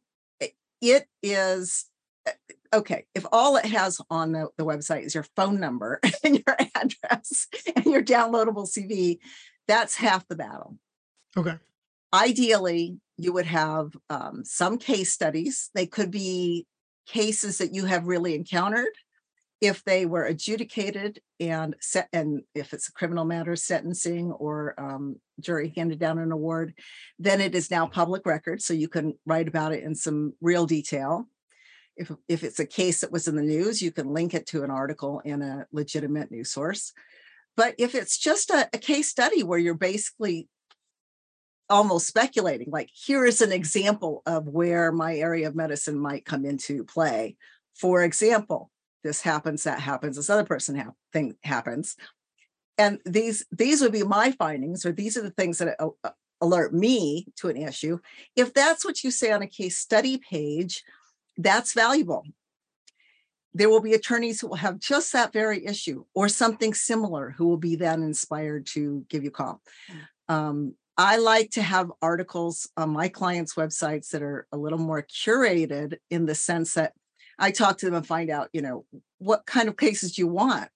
it 0.82 1.08
is 1.24 1.86
uh, 2.28 2.32
okay 2.74 3.06
if 3.16 3.26
all 3.32 3.58
it 3.58 3.66
has 3.66 4.00
on 4.12 4.32
the, 4.32 4.50
the 4.58 4.66
website 4.66 5.04
is 5.04 5.16
your 5.16 5.26
phone 5.36 5.60
number 5.60 6.00
and 6.24 6.44
your 6.46 6.58
address 6.76 7.48
and 7.76 7.86
your 7.86 8.04
downloadable 8.04 8.68
cv 8.68 9.20
that's 9.68 9.96
half 9.96 10.28
the 10.28 10.36
battle 10.36 10.76
okay 11.38 11.56
ideally 12.14 13.00
you 13.18 13.34
would 13.34 13.46
have 13.46 13.96
um, 14.10 14.44
some 14.44 14.78
case 14.78 15.14
studies. 15.14 15.70
They 15.74 15.88
could 15.88 16.12
be 16.12 16.66
cases 17.08 17.60
that 17.60 17.74
you 17.74 17.86
have 17.86 18.08
really 18.08 18.36
encountered. 18.36 18.94
If 19.62 19.84
they 19.84 20.06
were 20.06 20.26
adjudicated 20.26 21.22
and 21.40 21.76
set, 21.80 22.10
and 22.12 22.42
if 22.54 22.74
it's 22.74 22.90
a 22.90 22.92
criminal 22.92 23.24
matter, 23.24 23.56
sentencing 23.56 24.32
or 24.32 24.76
um, 24.78 25.16
jury 25.40 25.74
handed 25.76 25.98
down 25.98 26.20
an 26.20 26.32
award, 26.32 26.74
then 27.18 27.40
it 27.40 27.56
is 27.56 27.72
now 27.72 27.88
public 27.88 28.26
record. 28.26 28.62
So 28.62 28.74
you 28.74 28.90
can 28.90 29.18
write 29.26 29.48
about 29.48 29.72
it 29.72 29.84
in 29.84 29.96
some 29.96 30.34
real 30.42 30.66
detail. 30.66 31.30
If, 31.96 32.12
if 32.28 32.44
it's 32.44 32.60
a 32.60 32.66
case 32.66 33.00
that 33.00 33.14
was 33.14 33.30
in 33.30 33.38
the 33.38 33.42
news, 33.42 33.82
you 33.82 33.92
can 33.92 34.14
link 34.14 34.34
it 34.34 34.46
to 34.48 34.64
an 34.64 34.72
article 34.72 35.22
in 35.24 35.42
a 35.42 35.66
legitimate 35.72 36.30
news 36.32 36.52
source. 36.52 36.92
But 37.56 37.76
if 37.78 37.96
it's 37.96 38.18
just 38.18 38.50
a, 38.50 38.70
a 38.74 38.78
case 38.78 39.08
study 39.08 39.42
where 39.42 39.60
you're 39.60 39.74
basically 39.74 40.50
almost 41.70 42.08
speculating 42.08 42.70
like 42.72 42.90
here 42.94 43.26
is 43.26 43.42
an 43.42 43.52
example 43.52 44.22
of 44.26 44.48
where 44.48 44.92
my 44.92 45.16
area 45.16 45.48
of 45.48 45.56
medicine 45.56 45.98
might 45.98 46.26
come 46.26 46.46
into 46.46 46.84
play. 46.84 47.36
For 47.74 48.04
example 48.04 48.72
this 49.04 49.22
happens 49.22 49.64
that 49.64 49.80
happens 49.80 50.16
this 50.16 50.30
other 50.30 50.46
person 50.46 50.76
ha- 50.76 50.92
thing 51.14 51.36
happens. 51.44 51.96
And 52.78 53.00
these 53.06 53.46
these 53.52 53.82
would 53.82 53.92
be 53.92 54.04
my 54.04 54.32
findings 54.32 54.86
or 54.86 54.92
these 54.92 55.18
are 55.18 55.22
the 55.22 55.32
things 55.32 55.60
that 55.60 55.76
uh, 55.80 56.10
alert 56.42 56.74
me 56.74 57.28
to 57.38 57.50
an 57.50 57.58
issue. 57.58 58.00
If 58.36 58.54
that's 58.54 58.84
what 58.84 59.04
you 59.04 59.12
say 59.12 59.32
on 59.32 59.42
a 59.42 59.48
case 59.48 59.78
study 59.78 60.18
page 60.18 60.84
that's 61.38 61.74
valuable. 61.74 62.26
There 63.54 63.70
will 63.70 63.82
be 63.82 63.94
attorneys 63.94 64.42
who 64.42 64.48
will 64.48 64.56
have 64.56 64.80
just 64.80 65.14
that 65.14 65.32
very 65.32 65.66
issue 65.66 66.06
or 66.14 66.28
something 66.28 66.74
similar 66.74 67.32
who 67.38 67.48
will 67.48 67.58
be 67.58 67.76
then 67.76 68.04
inspired 68.04 68.66
to 68.68 69.06
give 69.10 69.24
you 69.24 69.30
a 69.30 69.32
call. 69.32 69.62
Mm. 69.90 70.34
um, 70.34 70.76
I 70.98 71.18
like 71.18 71.52
to 71.52 71.62
have 71.62 71.92
articles 72.02 72.70
on 72.78 72.90
my 72.90 73.10
clients' 73.10 73.56
websites 73.56 74.10
that 74.10 74.22
are 74.22 74.48
a 74.52 74.58
little 74.58 74.80
more 74.80 75.02
curated 75.04 75.98
in 76.10 76.26
the 76.26 76.36
sense 76.36 76.74
that 76.76 76.94
I 77.38 77.52
talk 77.52 77.78
to 77.80 77.86
them 77.86 77.96
and 77.96 78.08
find 78.08 78.30
out, 78.30 78.50
you 78.54 78.62
know, 78.62 78.86
what 79.18 79.46
kind 79.46 79.68
of 79.68 79.76
cases 79.76 80.18
you 80.18 80.28
want? 80.28 80.70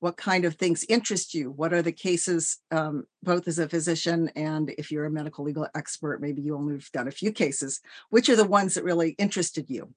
What 0.00 0.16
kind 0.16 0.46
of 0.46 0.54
things 0.54 0.86
interest 0.88 1.34
you? 1.34 1.50
What 1.50 1.74
are 1.74 1.82
the 1.82 1.92
cases, 1.92 2.58
um, 2.70 3.04
both 3.22 3.46
as 3.46 3.58
a 3.58 3.68
physician 3.68 4.30
and 4.34 4.70
if 4.78 4.90
you're 4.90 5.04
a 5.04 5.10
medical 5.10 5.44
legal 5.44 5.68
expert, 5.74 6.22
maybe 6.22 6.40
you 6.40 6.56
only 6.56 6.74
have 6.74 6.90
done 6.92 7.08
a 7.08 7.12
few 7.12 7.30
cases. 7.30 7.80
Which 8.08 8.30
are 8.30 8.36
the 8.36 8.46
ones 8.46 8.74
that 8.74 8.84
really 8.84 9.10
interested 9.18 9.68
you? 9.68 9.92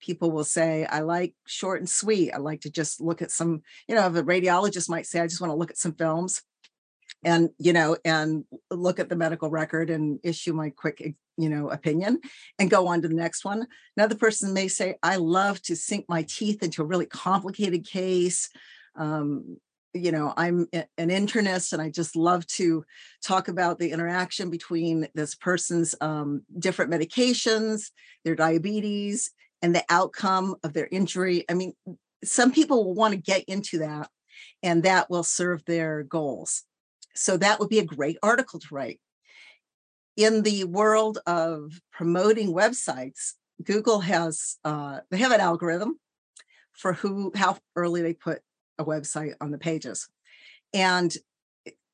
People 0.00 0.30
will 0.30 0.44
say, 0.44 0.86
I 0.86 1.00
like 1.00 1.34
short 1.46 1.80
and 1.80 1.90
sweet. 1.90 2.32
I 2.32 2.38
like 2.38 2.62
to 2.62 2.70
just 2.70 3.02
look 3.02 3.20
at 3.20 3.30
some, 3.30 3.62
you 3.86 3.94
know, 3.94 4.08
the 4.08 4.22
radiologist 4.22 4.88
might 4.88 5.06
say, 5.06 5.20
I 5.20 5.26
just 5.26 5.40
want 5.42 5.50
to 5.50 5.56
look 5.56 5.70
at 5.70 5.78
some 5.78 5.94
films 5.94 6.42
and 7.24 7.50
you 7.58 7.72
know 7.72 7.96
and 8.04 8.44
look 8.70 8.98
at 8.98 9.08
the 9.08 9.16
medical 9.16 9.50
record 9.50 9.90
and 9.90 10.20
issue 10.22 10.52
my 10.52 10.70
quick 10.70 11.14
you 11.36 11.48
know 11.48 11.68
opinion 11.70 12.20
and 12.58 12.70
go 12.70 12.86
on 12.86 13.02
to 13.02 13.08
the 13.08 13.14
next 13.14 13.44
one. 13.44 13.66
Another 13.96 14.14
person 14.14 14.52
may 14.52 14.68
say 14.68 14.96
i 15.02 15.16
love 15.16 15.60
to 15.62 15.76
sink 15.76 16.06
my 16.08 16.24
teeth 16.28 16.62
into 16.62 16.82
a 16.82 16.86
really 16.86 17.06
complicated 17.06 17.86
case. 17.86 18.48
Um, 18.96 19.58
you 19.96 20.10
know 20.10 20.34
i'm 20.36 20.66
an 20.72 20.86
internist 20.98 21.72
and 21.72 21.80
i 21.80 21.88
just 21.88 22.16
love 22.16 22.44
to 22.48 22.84
talk 23.24 23.46
about 23.46 23.78
the 23.78 23.92
interaction 23.92 24.50
between 24.50 25.06
this 25.14 25.36
person's 25.36 25.94
um, 26.00 26.42
different 26.58 26.90
medications 26.90 27.90
their 28.24 28.34
diabetes 28.34 29.30
and 29.62 29.74
the 29.74 29.84
outcome 29.88 30.56
of 30.62 30.74
their 30.74 30.88
injury. 30.90 31.44
I 31.48 31.54
mean 31.54 31.72
some 32.22 32.52
people 32.52 32.84
will 32.84 32.94
want 32.94 33.12
to 33.12 33.20
get 33.20 33.44
into 33.44 33.78
that 33.78 34.10
and 34.62 34.82
that 34.82 35.08
will 35.10 35.22
serve 35.22 35.64
their 35.64 36.02
goals 36.02 36.64
so 37.14 37.36
that 37.36 37.60
would 37.60 37.68
be 37.68 37.78
a 37.78 37.84
great 37.84 38.16
article 38.22 38.58
to 38.60 38.74
write. 38.74 39.00
In 40.16 40.42
the 40.42 40.64
world 40.64 41.18
of 41.26 41.80
promoting 41.92 42.54
websites, 42.54 43.32
Google 43.62 44.00
has 44.00 44.56
uh, 44.64 45.00
they 45.10 45.18
have 45.18 45.32
an 45.32 45.40
algorithm 45.40 45.98
for 46.72 46.92
who 46.92 47.32
how 47.34 47.58
early 47.76 48.02
they 48.02 48.14
put 48.14 48.40
a 48.78 48.84
website 48.84 49.34
on 49.40 49.50
the 49.50 49.58
pages, 49.58 50.08
and 50.72 51.14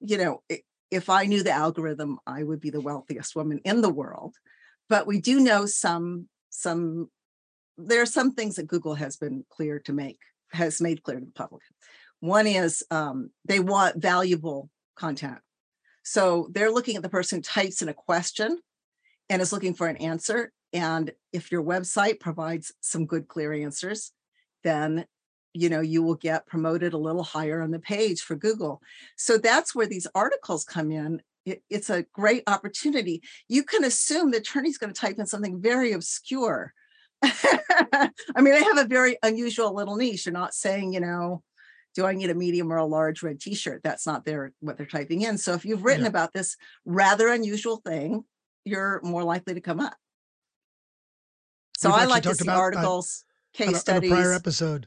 you 0.01 0.19
know 0.19 0.43
if 0.91 1.09
I 1.09 1.25
knew 1.25 1.43
the 1.43 1.53
algorithm, 1.53 2.19
I 2.27 2.43
would 2.43 2.61
be 2.61 2.71
the 2.71 2.81
wealthiest 2.81 3.37
woman 3.37 3.61
in 3.65 3.81
the 3.81 3.93
world. 3.93 4.35
But 4.89 5.07
we 5.07 5.21
do 5.21 5.41
know 5.41 5.67
some 5.67 6.29
some 6.51 7.09
there 7.79 8.03
are 8.03 8.07
some 8.07 8.33
things 8.33 8.57
that 8.57 8.67
Google 8.67 8.95
has 8.95 9.17
been 9.17 9.45
clear 9.51 9.79
to 9.81 9.93
make 9.93 10.19
has 10.53 10.81
made 10.81 11.03
clear 11.03 11.21
to 11.21 11.25
the 11.25 11.33
public. 11.33 11.63
One 12.19 12.47
is 12.47 12.83
um, 12.91 13.31
they 13.47 13.61
want 13.61 14.03
valuable 14.03 14.69
content. 15.01 15.39
So 16.03 16.49
they're 16.53 16.71
looking 16.71 16.97
at 16.97 17.03
the 17.03 17.09
person 17.09 17.43
types 17.43 17.83
in 17.83 17.89
a 17.89 17.95
question 17.95 18.59
and 19.29 19.41
is 19.41 19.53
looking 19.53 19.75
for 19.75 19.87
an 19.87 19.97
answer. 19.97 20.53
And 20.73 21.11
if 21.33 21.51
your 21.51 21.63
website 21.63 22.21
provides 22.21 22.73
some 22.81 23.07
good, 23.07 23.27
clear 23.27 23.53
answers, 23.53 24.13
then 24.63 25.07
you 25.53 25.69
know 25.69 25.81
you 25.81 26.03
will 26.03 26.15
get 26.15 26.47
promoted 26.47 26.93
a 26.93 26.99
little 26.99 27.25
higher 27.25 27.61
on 27.61 27.71
the 27.71 27.81
page 27.81 28.21
for 28.21 28.37
google. 28.37 28.81
So 29.17 29.37
that's 29.37 29.75
where 29.75 29.87
these 29.87 30.07
articles 30.15 30.65
come 30.65 30.93
in. 30.93 31.23
It, 31.45 31.63
it's 31.71 31.91
a 31.91 32.05
great 32.13 32.45
opportunity. 32.47 33.23
You 33.49 33.65
can 33.65 33.83
assume 33.83 34.31
the 34.31 34.39
attorney's 34.39 34.79
going 34.79 34.93
to 34.93 35.01
type 35.01 35.19
in 35.19 35.27
something 35.27 35.61
very 35.61 35.93
obscure. 35.93 36.73
I 37.23 38.11
mean 38.41 38.55
i 38.55 38.61
have 38.61 38.79
a 38.79 38.89
very 38.89 39.17
unusual 39.23 39.75
little 39.75 39.97
niche. 39.97 40.27
You're 40.27 40.33
not 40.33 40.55
saying 40.55 40.93
you 40.93 41.01
know 41.01 41.43
do 41.95 42.07
i 42.07 42.13
need 42.13 42.31
a 42.31 42.35
medium 42.35 42.73
or 42.73 42.77
a 42.77 42.85
large 42.85 43.23
red 43.23 43.41
t-shirt 43.41 43.81
that's 43.83 44.07
not 44.07 44.25
their 44.25 44.53
what 44.61 44.77
they're 44.77 44.87
typing 44.87 45.23
in 45.23 45.37
so 45.39 45.53
if 45.55 45.65
you've 45.65 45.85
written 45.85 46.03
Yeah. 46.05 46.09
about 46.09 46.33
this 46.33 46.57
rather 46.85 47.29
unusual 47.29 47.77
thing 47.79 48.25
you're 48.65 49.01
more 49.03 49.25
likely 49.25 49.55
to 49.55 49.61
come 49.61 49.81
up 49.81 49.97
so 51.77 51.89
We've 51.91 51.99
i 52.01 52.05
like 52.05 52.23
to 52.25 52.35
see 52.35 52.45
about, 52.45 52.57
uh, 52.57 52.61
articles 52.61 53.25
on 53.59 53.67
case 53.73 53.89
a, 53.89 53.95
on 53.97 54.05
a 54.05 54.09
prior 54.09 54.33
episode. 54.33 54.87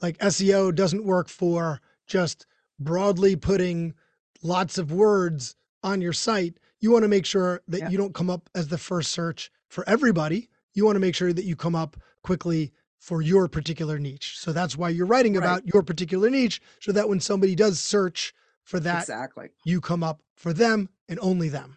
Like 0.00 0.16
SEO 0.18 0.72
doesn't 0.74 1.04
work 1.04 1.28
for 1.28 1.80
just 2.06 2.46
broadly 2.78 3.34
putting 3.36 3.94
lots 4.42 4.78
of 4.78 4.92
words 4.92 5.56
on 5.82 6.00
your 6.00 6.12
site. 6.12 6.54
You 6.80 6.90
want 6.92 7.02
to 7.02 7.08
make 7.08 7.26
sure 7.26 7.62
that 7.68 7.78
Yeah. 7.80 7.88
you 7.90 7.98
don't 7.98 8.14
come 8.14 8.30
up 8.30 8.48
as 8.54 8.68
the 8.68 8.78
first 8.78 9.10
search 9.12 9.50
for 9.68 9.88
everybody. 9.88 10.48
You 10.74 10.84
want 10.84 10.96
to 10.96 11.00
make 11.00 11.14
sure 11.16 11.32
that 11.32 11.44
you 11.44 11.56
come 11.56 11.74
up 11.74 11.96
quickly 12.22 12.72
for 13.02 13.20
your 13.20 13.48
particular 13.48 13.98
niche. 13.98 14.38
So 14.38 14.52
that's 14.52 14.78
why 14.78 14.90
you're 14.90 15.06
writing 15.06 15.34
Right. 15.34 15.44
about 15.44 15.66
your 15.66 15.82
particular 15.82 16.30
niche 16.30 16.62
so 16.78 16.92
that 16.92 17.08
when 17.08 17.18
somebody 17.18 17.56
does 17.56 17.80
search 17.80 18.32
for 18.62 18.78
that, 18.78 19.02
exactly 19.02 19.48
you 19.64 19.80
come 19.80 20.04
up 20.04 20.22
for 20.36 20.52
them 20.52 20.88
and 21.08 21.18
only 21.18 21.48
them. 21.48 21.76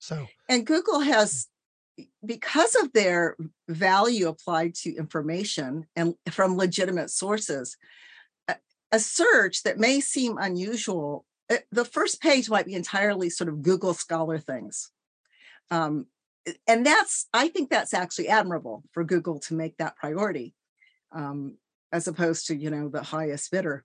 So 0.00 0.26
And 0.48 0.66
Google 0.66 0.98
has, 0.98 1.46
because 2.26 2.74
of 2.74 2.92
their 2.92 3.36
value 3.68 4.26
applied 4.26 4.74
to 4.82 4.92
information 4.96 5.86
and 5.94 6.16
from 6.32 6.56
legitimate 6.56 7.10
sources, 7.10 7.76
a, 8.48 8.56
a 8.90 8.98
search 8.98 9.62
that 9.62 9.78
may 9.78 10.00
seem 10.00 10.38
unusual, 10.38 11.24
uh, 11.48 11.58
the 11.70 11.84
first 11.84 12.20
page 12.20 12.50
might 12.50 12.66
be 12.66 12.74
entirely 12.74 13.30
sort 13.30 13.48
of 13.48 13.62
Google 13.62 13.94
Scholar 13.94 14.38
things. 14.38 14.90
Um, 15.70 16.06
and 16.66 16.84
that's, 16.84 17.28
I 17.32 17.46
think 17.46 17.70
that's 17.70 17.94
actually 17.94 18.28
admirable 18.28 18.82
for 18.90 19.04
Google 19.04 19.38
to 19.40 19.54
make 19.54 19.76
that 19.76 19.96
priority, 19.96 20.52
um, 21.14 21.56
as 21.92 22.08
opposed 22.08 22.46
to, 22.48 22.56
you 22.56 22.70
know, 22.70 22.88
the 22.88 23.02
highest 23.02 23.50
bidder. 23.50 23.84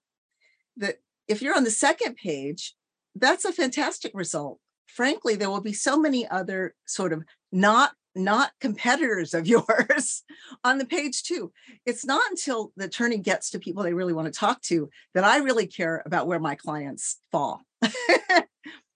That 0.77 0.97
if 1.27 1.41
you're 1.41 1.55
on 1.55 1.63
the 1.63 1.71
second 1.71 2.15
page, 2.15 2.75
that's 3.15 3.45
a 3.45 3.53
fantastic 3.53 4.11
result 4.13 4.59
frankly 4.89 5.35
there 5.35 5.49
will 5.49 5.61
be 5.61 5.73
so 5.73 5.97
many 5.97 6.27
other 6.27 6.75
sort 6.85 7.13
of 7.13 7.23
not 7.51 7.91
not 8.15 8.51
competitors 8.59 9.33
of 9.33 9.47
yours 9.55 10.23
on 10.63 10.77
the 10.77 10.85
page 10.85 11.23
too 11.23 11.51
it's 11.85 12.05
not 12.05 12.23
until 12.29 12.71
the 12.75 12.85
attorney 12.85 13.17
gets 13.17 13.49
to 13.49 13.59
people 13.59 13.83
they 13.83 13.93
really 13.93 14.13
want 14.13 14.31
to 14.31 14.37
talk 14.37 14.61
to 14.61 14.89
that 15.13 15.23
i 15.23 15.37
really 15.37 15.67
care 15.67 16.01
about 16.05 16.27
where 16.27 16.39
my 16.39 16.55
clients 16.55 17.19
fall 17.31 17.61
i 17.83 18.43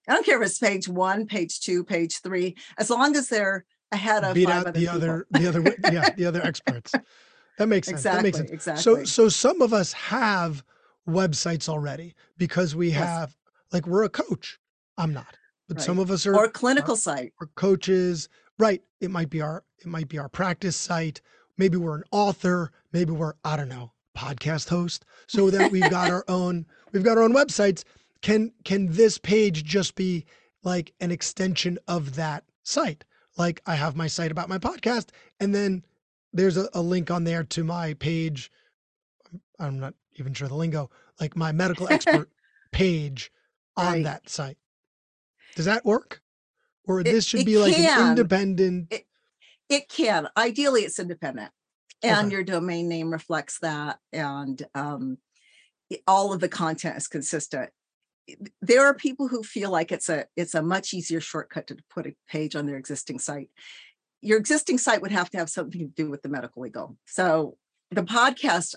don't 0.07 0.25
care 0.25 0.41
if 0.41 0.47
it's 0.47 0.59
page 0.59 0.87
one 0.87 1.25
page 1.25 1.59
two 1.59 1.83
page 1.83 2.21
three 2.21 2.55
as 2.77 2.89
long 2.89 3.15
as 3.15 3.29
they're 3.29 3.65
ahead 3.91 4.23
of 4.23 4.33
beat 4.33 4.49
out 4.49 4.65
the 4.65 4.73
people. 4.73 4.95
other 4.95 5.27
the 5.31 5.47
other 5.47 5.63
yeah 5.91 6.09
the 6.17 6.25
other 6.25 6.41
experts. 6.43 6.91
That 7.57 7.67
makes 7.67 7.87
sense. 7.87 7.99
exactly 7.99 8.17
That 8.17 8.23
makes 8.23 8.37
sense. 8.37 8.51
exactly 8.51 8.81
So 8.83 9.03
so 9.05 9.29
some 9.29 9.61
of 9.61 9.73
us 9.73 9.93
have 9.93 10.63
websites 11.07 11.67
already 11.69 12.15
because 12.37 12.75
we 12.75 12.89
Yes. 12.89 12.97
have 12.99 13.35
like 13.71 13.87
we're 13.87 14.03
a 14.03 14.09
coach. 14.09 14.59
I'm 14.97 15.13
not. 15.13 15.37
But 15.67 15.81
some 15.81 15.97
of 15.99 16.11
us 16.11 16.25
are 16.25 16.35
or 16.35 16.49
clinical 16.49 16.95
site 16.95 17.33
Or 17.41 17.47
coaches. 17.55 18.29
Right. 18.59 18.83
It 19.01 19.09
might 19.11 19.29
be 19.29 19.41
our 19.41 19.63
it 19.79 19.87
might 19.87 20.07
be 20.09 20.17
our 20.19 20.29
practice 20.29 20.75
site. 20.75 21.21
Maybe 21.57 21.77
we're 21.77 21.95
an 21.95 22.03
author, 22.11 22.71
maybe 22.91 23.11
we're 23.11 23.33
I 23.43 23.57
don't 23.57 23.69
know, 23.69 23.91
podcast 24.17 24.69
host. 24.69 25.05
So 25.27 25.49
that 25.49 25.71
we've 25.71 25.89
got 25.89 26.09
our 26.11 26.23
own 26.27 26.65
we've 26.91 27.03
got 27.03 27.17
our 27.17 27.23
own 27.23 27.33
websites. 27.33 27.83
Can 28.21 28.51
can 28.63 28.87
this 28.91 29.17
page 29.17 29.63
just 29.63 29.95
be 29.95 30.25
like 30.63 30.93
an 30.99 31.11
extension 31.11 31.77
of 31.87 32.15
that 32.15 32.43
site? 32.63 33.03
Like 33.37 33.61
I 33.65 33.75
have 33.75 33.95
my 33.95 34.07
site 34.07 34.31
about 34.31 34.49
my 34.49 34.57
podcast 34.59 35.09
and 35.39 35.53
then 35.55 35.83
there's 36.33 36.57
a, 36.57 36.67
a 36.73 36.81
link 36.81 37.11
on 37.11 37.23
there 37.23 37.43
to 37.43 37.63
my 37.63 37.93
page. 37.93 38.51
I'm 39.59 39.79
not 39.79 39.93
even 40.15 40.33
sure 40.33 40.47
the 40.47 40.55
lingo, 40.55 40.89
like 41.19 41.35
my 41.35 41.51
medical 41.51 41.87
expert 41.87 42.29
page 42.71 43.31
on 43.77 43.85
Right. 43.85 44.03
that 44.03 44.29
site. 44.29 44.57
Does 45.55 45.65
that 45.65 45.85
work? 45.85 46.21
Or 46.85 46.99
It- 46.99 47.05
this 47.05 47.25
should 47.25 47.41
it 47.41 47.45
be 47.45 47.57
like 47.57 47.77
an 47.77 48.09
independent. 48.09 48.93
it 49.69 49.89
can 49.89 50.27
ideally 50.37 50.81
it's 50.81 50.99
independent 50.99 51.51
and 52.03 52.27
Okay. 52.27 52.33
your 52.33 52.43
domain 52.43 52.89
name 52.89 53.09
reflects 53.11 53.59
that 53.59 53.97
and 54.11 54.61
um, 54.75 55.17
all 56.05 56.33
of 56.33 56.41
the 56.41 56.49
content 56.49 56.97
is 56.97 57.07
consistent 57.07 57.69
there 58.61 58.85
are 58.85 58.93
people 58.93 59.27
who 59.29 59.41
feel 59.43 59.71
like 59.71 59.91
it's 59.91 60.09
a 60.09 60.25
it's 60.35 60.53
a 60.53 60.61
much 60.61 60.93
easier 60.93 61.19
shortcut 61.21 61.67
to 61.67 61.77
put 61.89 62.05
a 62.05 62.15
page 62.29 62.55
on 62.55 62.65
their 62.65 62.77
existing 62.77 63.19
site 63.19 63.49
your 64.23 64.37
existing 64.37 64.77
site 64.77 65.01
would 65.01 65.11
have 65.11 65.29
to 65.31 65.37
have 65.37 65.49
something 65.49 65.79
to 65.79 65.87
do 65.87 66.09
with 66.09 66.21
the 66.21 66.29
medical 66.29 66.61
legal. 66.63 66.97
So 67.05 67.57
the 67.91 68.03
podcast 68.03 68.75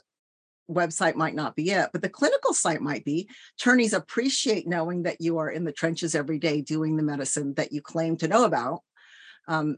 website 0.68 1.14
might 1.14 1.34
not 1.34 1.54
be 1.54 1.70
it 1.70 1.88
but 1.92 2.02
the 2.02 2.08
clinical 2.08 2.52
site 2.52 2.80
might 2.80 3.04
be. 3.04 3.28
Attorneys 3.58 3.92
appreciate 3.92 4.66
knowing 4.66 5.04
that 5.04 5.20
you 5.20 5.38
are 5.38 5.48
in 5.48 5.64
the 5.64 5.72
trenches 5.72 6.14
every 6.14 6.38
day 6.38 6.60
doing 6.60 6.96
the 6.96 7.04
medicine 7.04 7.54
that 7.54 7.72
you 7.72 7.80
claim 7.80 8.16
to 8.16 8.28
know 8.28 8.44
about. 8.44 8.80
Um, 9.46 9.76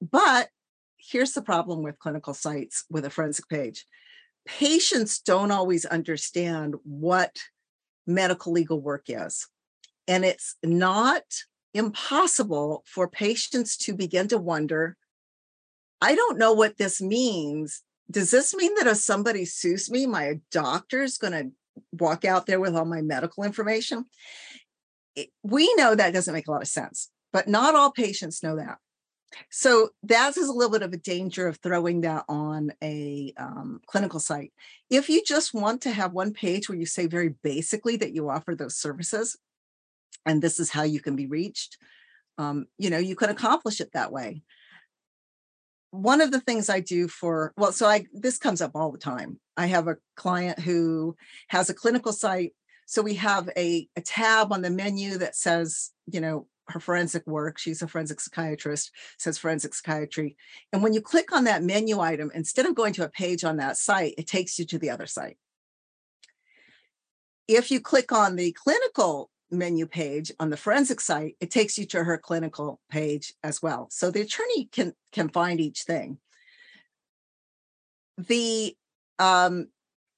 but 0.00 0.48
here's 0.96 1.32
the 1.32 1.42
problem 1.42 1.82
with 1.82 1.98
clinical 1.98 2.34
sites 2.34 2.84
with 2.88 3.04
a 3.04 3.10
forensic 3.10 3.48
page. 3.48 3.84
Patients 4.46 5.18
don't 5.18 5.50
always 5.50 5.84
understand 5.84 6.76
what 6.84 7.36
medical 8.06 8.52
legal 8.52 8.80
work 8.80 9.06
is. 9.08 9.48
And 10.06 10.24
it's 10.24 10.54
not 10.62 11.24
impossible 11.74 12.84
for 12.86 13.08
patients 13.08 13.76
to 13.76 13.94
begin 13.94 14.28
to 14.28 14.38
wonder 14.38 14.96
I 16.00 16.14
don't 16.14 16.38
know 16.38 16.52
what 16.52 16.76
this 16.78 17.00
means. 17.00 17.82
Does 18.10 18.30
this 18.30 18.54
mean 18.54 18.74
that 18.76 18.86
if 18.86 18.98
somebody 18.98 19.44
sues 19.44 19.90
me, 19.90 20.06
my 20.06 20.40
doctor's 20.50 21.18
going 21.18 21.32
to 21.32 21.50
walk 21.92 22.24
out 22.24 22.46
there 22.46 22.60
with 22.60 22.74
all 22.76 22.84
my 22.84 23.02
medical 23.02 23.44
information? 23.44 24.04
It- 25.14 25.30
we 25.42 25.74
know 25.74 25.94
that 25.94 26.14
doesn't 26.14 26.32
make 26.34 26.48
a 26.48 26.50
lot 26.50 26.62
of 26.62 26.68
sense, 26.68 27.10
but 27.32 27.48
not 27.48 27.74
all 27.74 27.92
patients 27.92 28.42
know 28.42 28.56
that. 28.56 28.78
So 29.50 29.90
that 30.04 30.36
is 30.38 30.48
a 30.48 30.52
little 30.52 30.72
bit 30.72 30.82
of 30.82 30.92
a 30.94 30.98
danger 30.98 31.48
of 31.48 31.58
throwing 31.58 32.00
that 32.00 32.24
on 32.28 32.72
a 32.82 33.32
um, 33.36 33.80
clinical 33.86 34.20
site. 34.20 34.52
If 34.88 35.10
you 35.10 35.22
just 35.22 35.52
want 35.52 35.82
to 35.82 35.90
have 35.90 36.12
one 36.12 36.32
page 36.32 36.68
where 36.68 36.78
you 36.78 36.86
say 36.86 37.06
very 37.06 37.34
basically 37.42 37.96
that 37.96 38.14
you 38.14 38.30
offer 38.30 38.54
those 38.54 38.76
services, 38.76 39.36
and 40.24 40.40
this 40.40 40.58
is 40.58 40.70
how 40.70 40.82
you 40.82 41.00
can 41.00 41.14
be 41.14 41.26
reached, 41.26 41.76
um, 42.38 42.66
you 42.78 42.88
know, 42.88 42.98
you 42.98 43.16
can 43.16 43.28
accomplish 43.28 43.80
it 43.80 43.90
that 43.92 44.12
way. 44.12 44.42
One 45.90 46.20
of 46.20 46.30
the 46.30 46.40
things 46.40 46.68
I 46.68 46.80
do 46.80 47.08
for 47.08 47.52
well, 47.56 47.72
so 47.72 47.86
I 47.86 48.06
this 48.12 48.38
comes 48.38 48.60
up 48.60 48.72
all 48.74 48.92
the 48.92 48.98
time. 48.98 49.40
I 49.56 49.66
have 49.66 49.88
a 49.88 49.96
client 50.16 50.58
who 50.58 51.16
has 51.48 51.70
a 51.70 51.74
clinical 51.74 52.12
site. 52.12 52.52
So 52.86 53.02
we 53.02 53.14
have 53.14 53.50
a, 53.56 53.86
a 53.96 54.00
tab 54.00 54.50
on 54.52 54.62
the 54.62 54.70
menu 54.70 55.18
that 55.18 55.36
says, 55.36 55.90
you 56.06 56.20
know, 56.20 56.46
her 56.68 56.80
forensic 56.80 57.26
work. 57.26 57.58
She's 57.58 57.82
a 57.82 57.88
forensic 57.88 58.20
psychiatrist 58.20 58.90
says 59.18 59.38
forensic 59.38 59.74
psychiatry. 59.74 60.36
And 60.72 60.82
when 60.82 60.92
you 60.92 61.00
click 61.00 61.32
on 61.32 61.44
that 61.44 61.62
menu 61.62 62.00
item, 62.00 62.30
instead 62.34 62.66
of 62.66 62.74
going 62.74 62.92
to 62.94 63.04
a 63.04 63.10
page 63.10 63.44
on 63.44 63.56
that 63.56 63.76
site, 63.76 64.14
it 64.18 64.26
takes 64.26 64.58
you 64.58 64.64
to 64.66 64.78
the 64.78 64.90
other 64.90 65.06
site. 65.06 65.38
If 67.46 67.70
you 67.70 67.80
click 67.80 68.12
on 68.12 68.36
the 68.36 68.52
clinical 68.52 69.30
menu 69.50 69.86
page 69.86 70.32
on 70.40 70.50
the 70.50 70.56
forensic 70.56 71.00
site, 71.00 71.36
it 71.40 71.50
takes 71.50 71.78
you 71.78 71.86
to 71.86 72.04
her 72.04 72.18
clinical 72.18 72.80
page 72.90 73.34
as 73.42 73.62
well. 73.62 73.88
So 73.90 74.10
the 74.10 74.20
attorney 74.22 74.66
can 74.72 74.94
can 75.12 75.28
find 75.28 75.60
each 75.60 75.82
thing. 75.82 76.18
The 78.16 78.76
um 79.18 79.68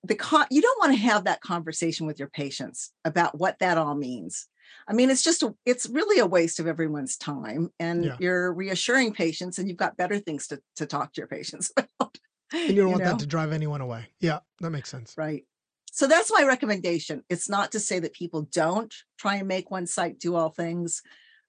the 0.03 0.15
con- 0.15 0.47
you 0.51 0.63
don't 0.63 0.79
want 0.81 0.93
to 0.93 0.99
have 1.03 1.25
that 1.25 1.43
conversation 1.43 2.07
with 2.07 2.19
your 2.19 2.29
patients 2.29 2.93
about 3.05 3.39
what 3.39 3.59
that 3.59 3.77
all 3.77 3.95
means. 3.95 4.49
I 4.89 4.95
mean, 4.95 5.11
it's 5.11 5.23
just 5.23 5.43
a, 5.43 5.55
it's 5.67 5.87
really 5.91 6.21
a 6.21 6.27
waste 6.27 6.59
of 6.59 6.67
everyone's 6.67 7.17
time, 7.19 7.71
and 7.79 8.05
Yeah. 8.05 8.17
you're 8.19 8.53
reassuring 8.53 9.13
patients, 9.13 9.59
and 9.59 9.69
you've 9.69 9.77
got 9.77 9.97
better 9.97 10.19
things 10.19 10.47
to 10.49 10.63
to 10.77 10.87
talk 10.87 11.13
to 11.13 11.21
your 11.21 11.29
patients 11.29 11.71
about. 11.77 12.17
And 12.53 12.71
you 12.77 12.83
don't 12.83 12.91
want 12.93 13.05
know? 13.05 13.11
that 13.11 13.19
to 13.21 13.27
drive 13.27 13.53
anyone 13.53 13.81
away. 13.81 14.07
Yeah, 14.21 14.41
that 14.61 14.71
makes 14.71 14.89
sense. 14.89 15.15
right? 15.19 15.45
So 15.93 16.07
that's 16.07 16.33
my 16.33 16.45
recommendation. 16.45 17.23
It's 17.29 17.49
not 17.49 17.73
to 17.73 17.81
say 17.81 17.99
that 17.99 18.13
people 18.13 18.43
don't 18.53 18.95
try 19.19 19.37
and 19.37 19.49
make 19.49 19.71
one 19.71 19.87
site 19.87 20.19
do 20.19 20.37
all 20.37 20.51
things, 20.51 21.03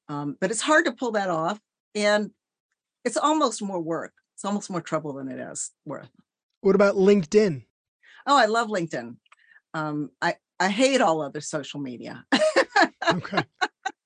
um, 0.09 0.35
but 0.41 0.51
it's 0.51 0.61
hard 0.61 0.85
to 0.85 0.91
pull 0.91 1.11
that 1.11 1.29
off, 1.29 1.59
and 1.95 2.31
it's 3.05 3.17
almost 3.17 3.61
more 3.61 3.79
work. 3.79 4.13
It's 4.35 4.45
almost 4.45 4.69
more 4.69 4.81
trouble 4.81 5.13
than 5.13 5.29
it 5.29 5.39
is 5.39 5.71
worth. 5.85 6.09
What 6.61 6.75
about 6.75 6.95
LinkedIn? 6.95 7.63
Oh, 8.25 8.37
I 8.37 8.45
love 8.45 8.67
LinkedIn. 8.67 9.17
Um, 9.73 10.09
I 10.21 10.35
I 10.59 10.69
hate 10.69 11.01
all 11.01 11.21
other 11.21 11.41
social 11.41 11.79
media. 11.79 12.25
Okay. 13.09 13.43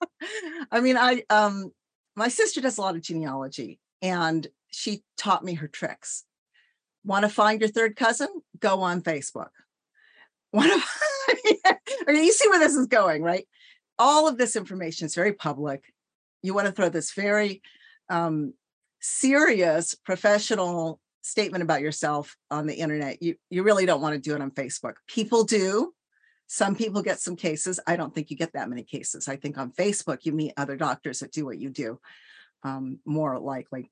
I 0.71 0.79
mean, 0.79 0.97
I 0.97 1.23
um 1.29 1.71
my 2.15 2.27
sister 2.29 2.61
does 2.61 2.77
a 2.77 2.81
lot 2.81 2.95
of 2.95 3.01
genealogy 3.01 3.79
and 4.01 4.47
she 4.71 5.03
taught 5.17 5.43
me 5.43 5.55
her 5.55 5.67
tricks. 5.67 6.23
Want 7.03 7.23
to 7.23 7.29
find 7.29 7.61
your 7.61 7.69
third 7.69 7.95
cousin? 7.95 8.29
Go 8.59 8.81
on 8.81 9.01
Facebook. 9.01 9.49
Want 10.55 10.71
to, 12.07 12.13
you 12.13 12.31
see 12.31 12.47
where 12.49 12.59
this 12.59 12.75
is 12.75 12.87
going, 12.87 13.21
right? 13.21 13.45
All 13.99 14.27
of 14.27 14.37
this 14.37 14.55
information 14.55 15.05
is 15.05 15.15
very 15.15 15.33
public. 15.33 15.83
You 16.41 16.53
want 16.53 16.67
to 16.67 16.71
throw 16.71 16.89
this 16.89 17.11
very 17.13 17.61
um, 18.09 18.53
serious 19.01 19.95
professional 19.95 20.99
statement 21.21 21.63
about 21.63 21.81
yourself 21.81 22.35
on 22.51 22.67
the 22.67 22.75
internet. 22.75 23.21
You 23.21 23.35
you 23.49 23.63
really 23.63 23.85
don't 23.85 24.01
want 24.01 24.13
to 24.13 24.21
do 24.21 24.35
it 24.35 24.41
on 24.41 24.51
Facebook. 24.51 24.93
People 25.07 25.43
do. 25.43 25.93
Some 26.47 26.75
people 26.75 27.01
get 27.01 27.19
some 27.19 27.35
cases. 27.35 27.79
I 27.87 27.95
don't 27.95 28.13
think 28.13 28.29
you 28.29 28.37
get 28.37 28.53
that 28.53 28.69
many 28.69 28.83
cases. 28.83 29.27
I 29.27 29.35
think 29.35 29.57
on 29.57 29.71
Facebook 29.71 30.19
you 30.23 30.31
meet 30.31 30.53
other 30.55 30.77
doctors 30.77 31.19
that 31.19 31.31
do 31.31 31.45
what 31.45 31.57
you 31.57 31.69
do, 31.69 31.99
um, 32.63 32.99
more 33.05 33.39
likely. 33.39 33.91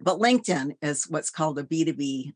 But 0.00 0.18
LinkedIn 0.18 0.76
is 0.82 1.08
what's 1.08 1.30
called 1.30 1.58
a 1.58 1.62
B2B 1.62 2.34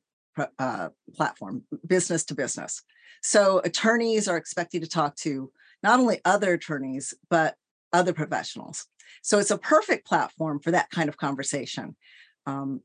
uh, 0.59 0.89
platform, 1.15 1.65
business 1.87 2.25
to 2.25 2.35
business. 2.35 2.83
So 3.23 3.61
attorneys 3.65 4.29
are 4.29 4.37
expected 4.37 4.83
to 4.83 4.89
talk 4.89 5.17
to 5.17 5.51
not 5.83 6.01
only 6.01 6.21
other 6.25 6.55
attorneys, 6.55 7.15
but 7.29 7.57
other 7.93 8.13
professionals. 8.13 8.87
So 9.23 9.39
it's 9.39 9.51
a 9.51 9.59
perfect 9.59 10.07
platform 10.07 10.61
for 10.61 10.71
that 10.71 10.91
kind 10.91 11.09
of 11.09 11.17
conversation. 11.17 11.97
Um, 12.47 12.83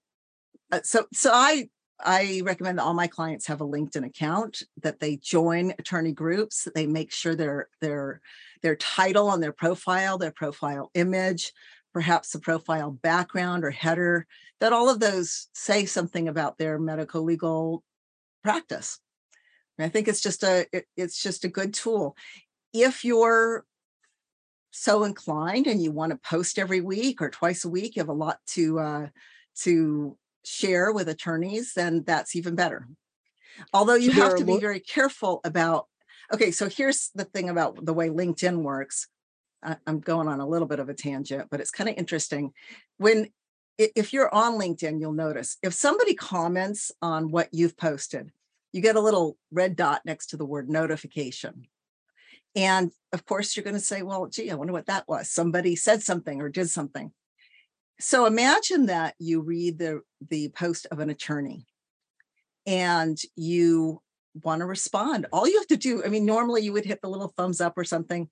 uh, 0.71 0.81
so, 0.83 1.05
so 1.13 1.31
I 1.33 1.69
I 2.03 2.41
recommend 2.43 2.77
that 2.77 2.83
all 2.83 2.93
my 2.93 3.07
clients 3.07 3.47
have 3.47 3.61
a 3.61 3.67
LinkedIn 3.67 4.05
account, 4.05 4.63
that 4.81 4.99
they 4.99 5.17
join 5.17 5.73
attorney 5.79 6.11
groups, 6.11 6.67
they 6.75 6.87
make 6.87 7.11
sure 7.11 7.35
their 7.35 7.69
their 7.81 8.21
their 8.61 8.75
title 8.75 9.29
on 9.29 9.39
their 9.39 9.53
profile, 9.53 10.17
their 10.17 10.31
profile 10.31 10.91
image, 10.93 11.53
perhaps 11.93 12.31
the 12.31 12.39
profile 12.39 12.91
background 12.91 13.63
or 13.63 13.71
header, 13.71 14.27
that 14.59 14.73
all 14.73 14.89
of 14.89 14.99
those 14.99 15.47
say 15.53 15.85
something 15.85 16.27
about 16.27 16.57
their 16.57 16.77
medical 16.77 17.23
legal 17.23 17.83
practice. 18.43 18.99
And 19.77 19.85
I 19.85 19.89
think 19.89 20.07
it's 20.07 20.21
just 20.21 20.43
a 20.43 20.65
it, 20.71 20.85
it's 20.95 21.21
just 21.21 21.43
a 21.43 21.49
good 21.49 21.73
tool. 21.73 22.15
If 22.73 23.05
you're 23.05 23.65
so 24.71 25.03
inclined 25.03 25.67
and 25.67 25.81
you 25.81 25.91
want 25.91 26.11
to 26.11 26.29
post 26.29 26.59
every 26.59 26.81
week 26.81 27.21
or 27.21 27.29
twice 27.29 27.63
a 27.65 27.69
week, 27.69 27.95
you 27.95 28.01
have 28.01 28.09
a 28.09 28.13
lot 28.13 28.39
to 28.47 28.79
uh, 28.79 29.07
to 29.61 30.17
share 30.43 30.91
with 30.91 31.09
attorneys, 31.09 31.73
then 31.73 32.03
that's 32.05 32.35
even 32.35 32.55
better. 32.55 32.87
Although 33.73 33.95
you 33.95 34.11
so 34.11 34.21
have 34.21 34.35
to 34.37 34.45
be 34.45 34.59
very 34.59 34.79
careful 34.79 35.41
about. 35.43 35.87
Okay, 36.33 36.51
so 36.51 36.67
here's 36.67 37.11
the 37.15 37.23
thing 37.23 37.49
about 37.49 37.85
the 37.85 37.93
way 37.93 38.09
LinkedIn 38.09 38.63
works. 38.63 39.07
I'm 39.87 39.99
going 39.99 40.27
on 40.27 40.39
a 40.39 40.47
little 40.47 40.67
bit 40.67 40.79
of 40.79 40.89
a 40.89 40.93
tangent, 40.93 41.47
but 41.49 41.59
it's 41.59 41.71
kind 41.71 41.89
of 41.89 41.95
interesting. 41.97 42.51
When 42.97 43.29
if 43.77 44.13
you're 44.13 44.33
on 44.33 44.59
LinkedIn, 44.59 44.99
you'll 44.99 45.13
notice 45.13 45.57
if 45.61 45.73
somebody 45.73 46.13
comments 46.13 46.91
on 47.01 47.31
what 47.31 47.49
you've 47.51 47.77
posted, 47.77 48.31
you 48.75 48.81
get 48.81 48.97
a 48.97 49.01
little 49.01 49.37
red 49.51 49.77
dot 49.77 50.01
next 50.03 50.27
to 50.27 50.37
the 50.37 50.45
word 50.45 50.69
notification. 50.69 51.65
And 52.57 52.91
of 53.13 53.25
course, 53.25 53.55
you're 53.55 53.63
going 53.63 53.77
to 53.77 53.79
say, 53.79 54.01
well, 54.01 54.27
gee, 54.27 54.51
I 54.51 54.55
wonder 54.55 54.73
what 54.73 54.87
that 54.87 55.07
was. 55.07 55.31
Somebody 55.31 55.77
said 55.77 56.03
something 56.03 56.41
or 56.41 56.49
did 56.49 56.69
something. 56.69 57.13
So 58.01 58.25
imagine 58.25 58.87
that 58.87 59.15
you 59.17 59.39
read 59.39 59.79
the, 59.79 60.01
the 60.29 60.49
post 60.49 60.87
of 60.91 60.99
an 60.99 61.09
attorney 61.09 61.67
and 62.65 63.17
you 63.37 64.01
want 64.43 64.59
to 64.59 64.65
respond. 64.65 65.27
All 65.31 65.47
you 65.47 65.57
have 65.57 65.67
to 65.67 65.77
do, 65.77 66.03
I 66.03 66.09
mean, 66.09 66.25
normally 66.25 66.61
you 66.61 66.73
would 66.73 66.85
hit 66.85 67.01
the 67.01 67.09
little 67.09 67.29
thumbs 67.29 67.61
up 67.61 67.77
or 67.77 67.83
something, 67.83 68.29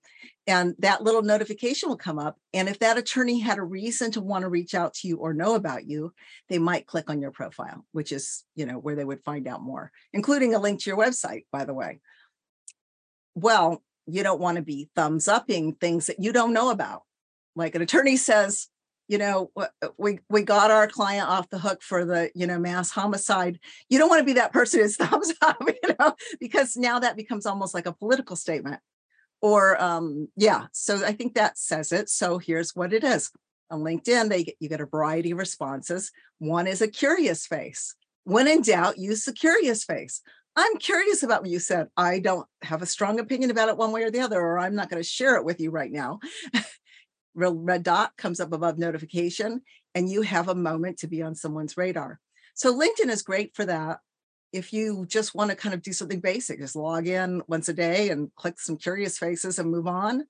and 0.48 0.76
that 0.80 1.04
little 1.04 1.22
notification 1.22 1.90
will 1.90 1.98
come 1.98 2.20
up. 2.20 2.38
And 2.54 2.68
if 2.68 2.80
that 2.80 2.98
attorney 2.98 3.40
had 3.40 3.58
a 3.58 3.64
reason 3.64 4.12
to 4.12 4.22
want 4.22 4.44
to 4.44 4.50
reach 4.50 4.76
out 4.76 4.94
to 4.96 5.08
you 5.08 5.18
or 5.18 5.34
know 5.34 5.56
about 5.56 5.86
you, 5.86 6.14
they 6.50 6.60
might 6.60 6.88
click 6.88 7.10
on 7.10 7.22
your 7.22 7.32
profile, 7.32 7.86
which 7.92 8.12
is, 8.12 8.44
you 8.56 8.66
know, 8.66 8.78
where 8.78 8.96
they 8.96 9.06
would 9.06 9.24
find 9.24 9.48
out 9.48 9.62
more, 9.62 9.92
including 10.12 10.54
a 10.54 10.60
link 10.60 10.82
to 10.82 10.90
your 10.90 11.00
website, 11.00 11.46
by 11.52 11.66
the 11.66 11.74
way. 11.74 12.00
Well, 13.36 13.82
you 14.06 14.24
don't 14.24 14.42
want 14.42 14.58
to 14.58 14.64
be 14.64 14.90
thumbs 14.96 15.28
upping 15.28 15.76
things 15.76 16.08
that 16.08 16.20
you 16.20 16.34
don't 16.34 16.54
know 16.54 16.70
about. 16.70 17.04
Like 17.56 17.76
an 17.76 17.82
attorney 17.82 18.18
says, 18.18 18.68
you 19.14 19.20
know 19.20 19.52
uh, 19.56 19.68
we 20.00 20.18
we 20.28 20.42
got 20.42 20.72
our 20.72 20.88
client 20.88 21.30
off 21.30 21.48
the 21.52 21.60
hook 21.60 21.84
for 21.84 22.04
the 22.04 22.32
you 22.34 22.48
know 22.48 22.58
mass 22.58 22.90
homicide 22.90 23.60
you 23.88 24.00
don't 24.00 24.10
want 24.10 24.20
to 24.20 24.26
be 24.26 24.34
that 24.34 24.52
person 24.52 24.80
who's 24.80 24.98
thumbs 25.02 25.32
up 25.44 25.62
you 25.62 25.96
know 26.00 26.16
because 26.40 26.76
now 26.76 26.98
that 26.98 27.16
becomes 27.16 27.46
almost 27.46 27.76
like 27.76 27.86
a 27.86 27.94
political 27.94 28.36
statement. 28.36 28.82
Or 29.40 29.80
um 29.80 30.30
yeah 30.36 30.66
so 30.72 31.06
i 31.06 31.12
think 31.12 31.36
that 31.36 31.60
says 31.60 31.92
it 31.92 32.10
so 32.10 32.40
here's 32.40 32.76
what 32.76 32.92
it 32.92 33.04
is. 33.04 33.30
On 33.70 33.82
linkedin 33.82 34.30
they 34.30 34.46
get, 34.46 34.56
you 34.60 34.68
get 34.68 34.82
a 34.82 34.88
variety 34.88 35.32
of 35.32 35.38
responses. 35.38 36.12
One 36.40 36.66
is 36.66 36.82
a 36.82 36.88
curious 36.88 37.46
face. 37.46 37.96
When 38.24 38.48
in 38.48 38.64
doubt 38.64 38.98
use 38.98 39.26
the 39.26 39.34
curious 39.34 39.84
face. 39.84 40.22
I'm 40.56 40.78
curious 40.78 41.24
about 41.24 41.42
what 41.42 41.50
you 41.50 41.60
said. 41.60 41.88
I 41.98 42.20
don't 42.20 42.48
have 42.62 42.84
a 42.84 42.86
strong 42.86 43.20
opinion 43.20 43.50
about 43.50 43.70
it 43.70 43.78
one 43.78 43.92
way 43.92 44.04
or 44.04 44.12
the 44.12 44.22
other 44.22 44.40
or 44.40 44.58
i'm 44.58 44.76
not 44.76 44.90
going 44.90 45.04
to 45.04 45.08
share 45.08 45.36
it 45.36 45.46
with 45.46 45.60
you 45.60 45.70
right 45.70 45.92
now 45.92 46.20
red 47.36 47.84
dot 47.84 48.16
comes 48.18 48.40
up 48.40 48.54
above 48.54 48.78
notification, 48.78 49.62
and 49.96 50.10
you 50.10 50.22
have 50.22 50.50
a 50.50 50.56
moment 50.56 51.00
to 51.00 51.08
be 51.08 51.22
on 51.22 51.36
someone's 51.36 51.78
radar. 51.78 52.20
So 52.54 52.78
LinkedIn 52.78 53.10
is 53.10 53.22
great 53.22 53.56
for 53.56 53.66
that. 53.66 54.00
If 54.52 54.72
you 54.72 55.06
just 55.08 55.34
want 55.34 55.50
to 55.50 55.58
kind 55.58 55.74
of 55.74 55.82
do 55.82 55.94
something 55.94 56.20
basic, 56.20 56.60
just 56.60 56.76
log 56.76 57.08
in 57.08 57.42
once 57.48 57.70
a 57.70 57.74
day 57.74 58.10
and 58.10 58.34
click 58.36 58.60
some 58.60 58.78
curious 58.78 59.18
faces 59.18 59.58
and 59.58 59.72
move 59.72 59.88
on. 59.88 60.26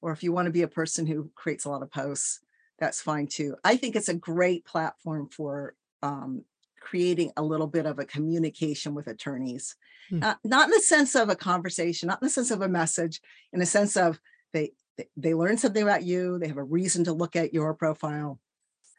Or 0.00 0.12
if 0.12 0.22
you 0.22 0.32
want 0.32 0.46
to 0.46 0.52
be 0.52 0.62
a 0.62 0.68
person 0.68 1.06
who 1.06 1.30
creates 1.34 1.66
a 1.66 1.70
lot 1.70 1.82
of 1.82 1.90
posts, 1.90 2.40
that's 2.78 3.02
fine 3.02 3.26
too. 3.26 3.56
I 3.64 3.76
think 3.76 3.96
it's 3.96 4.08
a 4.08 4.14
great 4.14 4.64
platform 4.64 5.28
for 5.28 5.74
um, 6.02 6.44
creating 6.80 7.32
a 7.36 7.42
little 7.42 7.66
bit 7.66 7.84
of 7.86 7.98
a 7.98 8.04
communication 8.04 8.94
with 8.94 9.08
attorneys, 9.08 9.76
hmm. 10.08 10.22
uh, 10.22 10.34
not 10.44 10.66
in 10.66 10.70
the 10.70 10.80
sense 10.80 11.14
of 11.14 11.28
a 11.28 11.36
conversation, 11.36 12.06
not 12.06 12.22
in 12.22 12.26
the 12.26 12.30
sense 12.30 12.50
of 12.50 12.62
a 12.62 12.68
message, 12.68 13.20
in 13.52 13.60
the 13.60 13.66
sense 13.66 13.96
of 13.96 14.20
they 14.52 14.72
they 15.16 15.34
learn 15.34 15.58
something 15.58 15.82
about 15.82 16.04
you 16.04 16.38
they 16.38 16.48
have 16.48 16.56
a 16.56 16.62
reason 16.62 17.04
to 17.04 17.12
look 17.12 17.36
at 17.36 17.52
your 17.54 17.74
profile. 17.74 18.38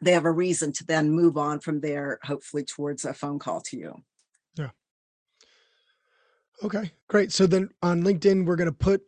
They 0.02 0.12
have 0.12 0.26
a 0.26 0.32
reason 0.32 0.72
to 0.74 0.86
then 0.86 1.12
move 1.12 1.38
on 1.38 1.60
from 1.60 1.82
there 1.82 2.20
hopefully 2.24 2.64
towards 2.64 3.04
a 3.04 3.14
phone 3.14 3.40
call 3.40 3.62
to 3.62 3.78
you. 3.78 4.04
Yeah. 4.56 4.70
Okay 6.64 6.92
great. 7.08 7.32
So 7.32 7.48
then 7.48 7.70
on 7.82 8.04
linkedin 8.04 8.46
we're 8.46 8.56
going 8.56 8.70
to 8.70 8.72
put 8.72 9.02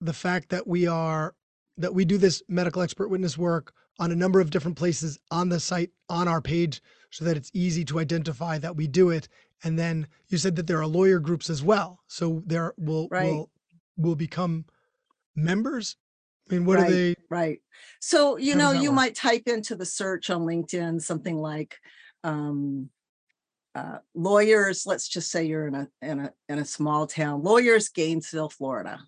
the 0.00 0.12
fact 0.12 0.48
that 0.50 0.66
we 0.66 0.86
are 0.86 1.34
that 1.78 1.94
we 1.94 2.04
do 2.04 2.18
this 2.18 2.42
medical 2.48 2.82
expert 2.82 3.08
witness 3.08 3.38
work 3.38 3.72
on 3.98 4.10
a 4.10 4.16
number 4.16 4.40
of 4.40 4.50
different 4.50 4.76
places 4.76 5.18
on 5.30 5.48
the 5.48 5.60
site 5.60 5.90
on 6.08 6.28
our 6.28 6.40
page 6.40 6.82
so 7.10 7.24
that 7.24 7.36
it's 7.36 7.50
easy 7.54 7.84
to 7.84 7.98
identify 7.98 8.58
that 8.58 8.74
we 8.74 8.86
do 8.86 9.10
it. 9.10 9.28
And 9.64 9.78
then 9.78 10.06
you 10.28 10.38
said 10.38 10.56
that 10.56 10.66
there 10.66 10.80
are 10.80 10.86
lawyer 10.86 11.20
groups 11.20 11.50
as 11.50 11.62
well. 11.62 12.00
So 12.08 12.42
there 12.46 12.74
will 12.78 13.08
right. 13.10 13.32
will 13.32 13.50
will 13.96 14.16
become 14.16 14.64
members? 15.34 15.96
I 16.50 16.54
mean, 16.54 16.64
what 16.64 16.78
right, 16.78 16.88
are 16.88 16.94
they? 16.94 17.14
Right. 17.30 17.60
So, 18.00 18.36
you 18.36 18.54
know, 18.54 18.72
you 18.72 18.90
work? 18.90 18.96
might 18.96 19.14
type 19.14 19.44
into 19.46 19.76
the 19.76 19.86
search 19.86 20.28
on 20.30 20.42
LinkedIn 20.42 21.00
something 21.00 21.36
like 21.36 21.78
um, 22.24 22.90
uh, 23.74 23.98
lawyers. 24.14 24.84
Let's 24.86 25.08
just 25.08 25.30
say 25.30 25.44
you're 25.44 25.66
in 25.66 25.74
a 25.74 25.88
in 26.02 26.20
a 26.20 26.32
in 26.48 26.58
a 26.58 26.64
small 26.64 27.06
town. 27.06 27.42
Lawyers, 27.42 27.88
Gainesville, 27.88 28.50
Florida. 28.50 29.00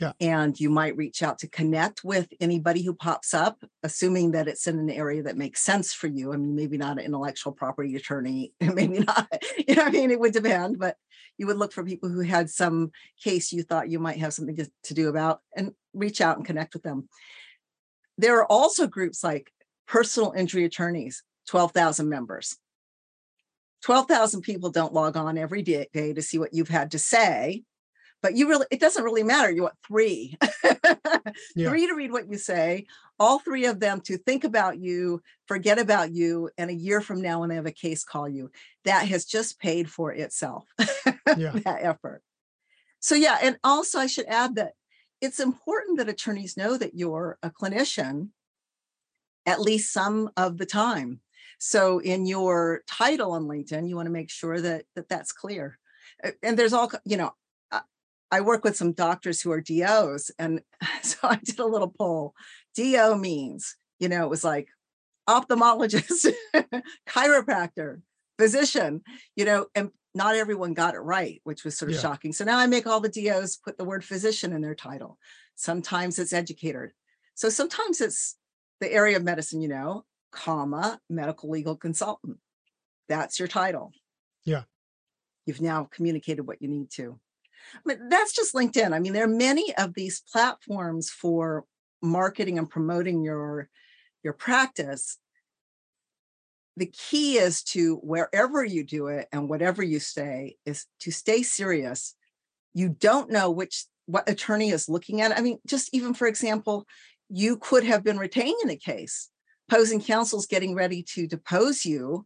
Yeah. 0.00 0.12
And 0.20 0.58
you 0.58 0.68
might 0.68 0.96
reach 0.96 1.22
out 1.22 1.38
to 1.38 1.48
connect 1.48 2.04
with 2.04 2.28
anybody 2.40 2.82
who 2.82 2.94
pops 2.94 3.32
up, 3.32 3.62
assuming 3.82 4.32
that 4.32 4.48
it's 4.48 4.66
in 4.66 4.78
an 4.78 4.90
area 4.90 5.22
that 5.22 5.36
makes 5.36 5.62
sense 5.62 5.92
for 5.92 6.06
you. 6.06 6.32
I 6.32 6.36
mean, 6.36 6.54
maybe 6.54 6.76
not 6.76 6.98
an 6.98 7.04
intellectual 7.04 7.52
property 7.52 7.96
attorney, 7.96 8.52
maybe 8.60 9.00
not, 9.00 9.28
you 9.66 9.74
know, 9.74 9.84
I 9.84 9.90
mean, 9.90 10.10
it 10.10 10.20
would 10.20 10.32
depend, 10.32 10.78
but 10.78 10.96
you 11.38 11.46
would 11.46 11.56
look 11.56 11.72
for 11.72 11.84
people 11.84 12.08
who 12.08 12.20
had 12.20 12.50
some 12.50 12.90
case 13.22 13.52
you 13.52 13.62
thought 13.62 13.90
you 13.90 13.98
might 13.98 14.18
have 14.18 14.34
something 14.34 14.56
to, 14.56 14.70
to 14.84 14.94
do 14.94 15.08
about 15.08 15.40
and 15.56 15.72
reach 15.94 16.20
out 16.20 16.36
and 16.36 16.46
connect 16.46 16.74
with 16.74 16.82
them. 16.82 17.08
There 18.18 18.38
are 18.38 18.50
also 18.50 18.86
groups 18.86 19.22
like 19.22 19.50
personal 19.86 20.32
injury 20.32 20.64
attorneys, 20.64 21.22
12,000 21.48 22.08
members. 22.08 22.56
12,000 23.82 24.40
people 24.40 24.70
don't 24.70 24.94
log 24.94 25.16
on 25.16 25.38
every 25.38 25.62
day 25.62 25.86
to 25.94 26.22
see 26.22 26.38
what 26.38 26.52
you've 26.52 26.68
had 26.68 26.90
to 26.90 26.98
say 26.98 27.62
but 28.22 28.34
you 28.34 28.48
really 28.48 28.66
it 28.70 28.80
doesn't 28.80 29.04
really 29.04 29.22
matter 29.22 29.50
you 29.50 29.62
want 29.62 29.74
three. 29.86 30.36
Yeah. 31.54 31.68
three 31.68 31.86
to 31.86 31.94
read 31.94 32.12
what 32.12 32.30
you 32.30 32.38
say 32.38 32.86
all 33.18 33.38
three 33.38 33.66
of 33.66 33.80
them 33.80 34.00
to 34.02 34.16
think 34.16 34.44
about 34.44 34.78
you 34.78 35.22
forget 35.46 35.78
about 35.78 36.12
you 36.12 36.50
and 36.56 36.70
a 36.70 36.74
year 36.74 37.00
from 37.00 37.20
now 37.20 37.40
when 37.40 37.48
they 37.48 37.56
have 37.56 37.66
a 37.66 37.72
case 37.72 38.04
call 38.04 38.28
you. 38.28 38.50
That 38.84 39.08
has 39.08 39.24
just 39.24 39.58
paid 39.58 39.90
for 39.90 40.12
itself 40.12 40.64
yeah. 41.36 41.52
that 41.64 41.78
effort. 41.82 42.22
So 43.00 43.14
yeah 43.14 43.38
and 43.42 43.58
also 43.64 43.98
i 43.98 44.06
should 44.06 44.26
add 44.26 44.54
that 44.56 44.72
it's 45.20 45.40
important 45.40 45.98
that 45.98 46.08
attorneys 46.08 46.56
know 46.56 46.76
that 46.76 46.94
you're 46.94 47.38
a 47.42 47.50
clinician 47.50 48.28
at 49.46 49.60
least 49.60 49.92
some 49.92 50.30
of 50.36 50.58
the 50.58 50.66
time. 50.66 51.20
So 51.58 51.98
in 52.00 52.26
your 52.26 52.82
title 52.88 53.32
on 53.32 53.44
linkedin 53.44 53.88
you 53.88 53.96
want 53.96 54.06
to 54.06 54.12
make 54.12 54.30
sure 54.30 54.60
that, 54.60 54.84
that 54.94 55.08
that's 55.08 55.32
clear. 55.32 55.78
And 56.42 56.58
there's 56.58 56.72
all 56.72 56.90
you 57.04 57.16
know 57.16 57.32
I 58.30 58.40
work 58.40 58.64
with 58.64 58.76
some 58.76 58.92
doctors 58.92 59.40
who 59.40 59.52
are 59.52 59.60
DOs. 59.60 60.30
And 60.38 60.60
so 61.02 61.18
I 61.22 61.36
did 61.36 61.58
a 61.58 61.66
little 61.66 61.92
poll. 61.96 62.34
DO 62.76 63.16
means, 63.16 63.76
you 63.98 64.08
know, 64.08 64.24
it 64.24 64.30
was 64.30 64.44
like 64.44 64.68
ophthalmologist, 65.28 66.32
chiropractor, 67.08 68.00
physician, 68.38 69.02
you 69.34 69.44
know, 69.44 69.66
and 69.74 69.90
not 70.14 70.34
everyone 70.34 70.72
got 70.74 70.94
it 70.94 70.98
right, 71.00 71.40
which 71.44 71.64
was 71.64 71.76
sort 71.76 71.90
of 71.90 71.96
Yeah. 71.96 72.02
shocking. 72.02 72.32
So 72.32 72.44
now 72.44 72.58
I 72.58 72.66
make 72.66 72.86
all 72.86 73.00
the 73.00 73.08
DOs 73.08 73.56
put 73.56 73.76
the 73.76 73.84
word 73.84 74.04
physician 74.04 74.52
in 74.52 74.62
their 74.62 74.74
title. 74.74 75.18
Sometimes 75.56 76.18
it's 76.18 76.32
educator. 76.32 76.94
So 77.34 77.48
sometimes 77.50 78.00
it's 78.00 78.36
the 78.80 78.90
area 78.92 79.16
of 79.16 79.24
medicine, 79.24 79.60
you 79.60 79.68
know, 79.68 80.04
comma, 80.32 81.00
medical 81.10 81.50
legal 81.50 81.76
consultant. 81.76 82.38
That's 83.08 83.38
your 83.38 83.48
title. 83.48 83.92
Yeah. 84.44 84.62
You've 85.44 85.60
now 85.60 85.88
communicated 85.92 86.42
what 86.42 86.60
you 86.62 86.68
need 86.68 86.90
to. 86.92 87.20
But 87.84 87.98
that's 88.08 88.34
just 88.34 88.54
LinkedIn. 88.54 88.92
I 88.92 88.98
mean, 88.98 89.12
there 89.12 89.24
are 89.24 89.28
many 89.28 89.74
of 89.76 89.94
these 89.94 90.22
platforms 90.32 91.10
for 91.10 91.64
marketing 92.02 92.58
and 92.58 92.68
promoting 92.68 93.22
your 93.22 93.68
your 94.22 94.32
practice. 94.32 95.18
The 96.76 96.86
key 96.86 97.38
is 97.38 97.62
to 97.64 97.96
wherever 97.96 98.62
you 98.64 98.84
do 98.84 99.06
it 99.06 99.28
and 99.32 99.48
whatever 99.48 99.82
you 99.82 99.98
say 99.98 100.56
is 100.66 100.86
to 101.00 101.10
stay 101.10 101.42
serious. 101.42 102.14
You 102.74 102.90
don't 102.90 103.30
know 103.30 103.50
which 103.50 103.86
what 104.06 104.28
attorney 104.28 104.70
is 104.70 104.88
looking 104.88 105.20
at. 105.20 105.36
I 105.36 105.40
mean, 105.40 105.58
just 105.66 105.88
even 105.92 106.12
for 106.12 106.26
example, 106.26 106.86
you 107.28 107.56
could 107.56 107.84
have 107.84 108.04
been 108.04 108.18
retained 108.18 108.58
in 108.62 108.70
a 108.70 108.76
case. 108.76 109.30
Opposing 109.68 110.00
counsel's 110.00 110.46
getting 110.46 110.74
ready 110.74 111.02
to 111.14 111.26
depose 111.26 111.84
you. 111.84 112.24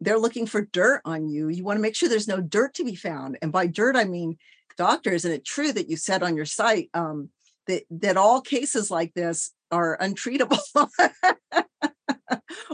They're 0.00 0.18
looking 0.18 0.46
for 0.46 0.62
dirt 0.62 1.00
on 1.04 1.28
you. 1.28 1.48
You 1.48 1.64
want 1.64 1.78
to 1.78 1.82
make 1.82 1.96
sure 1.96 2.08
there's 2.08 2.28
no 2.28 2.40
dirt 2.40 2.74
to 2.74 2.84
be 2.84 2.94
found. 2.94 3.38
And 3.42 3.50
by 3.50 3.66
dirt, 3.66 3.96
I 3.96 4.04
mean, 4.04 4.38
doctor, 4.76 5.12
isn't 5.12 5.30
it 5.30 5.44
true 5.44 5.72
that 5.72 5.88
you 5.88 5.96
said 5.96 6.22
on 6.22 6.36
your 6.36 6.44
site 6.44 6.90
um, 6.94 7.30
that, 7.66 7.84
that 7.90 8.16
all 8.16 8.40
cases 8.40 8.90
like 8.90 9.14
this 9.14 9.52
are 9.70 9.98
untreatable? 9.98 10.58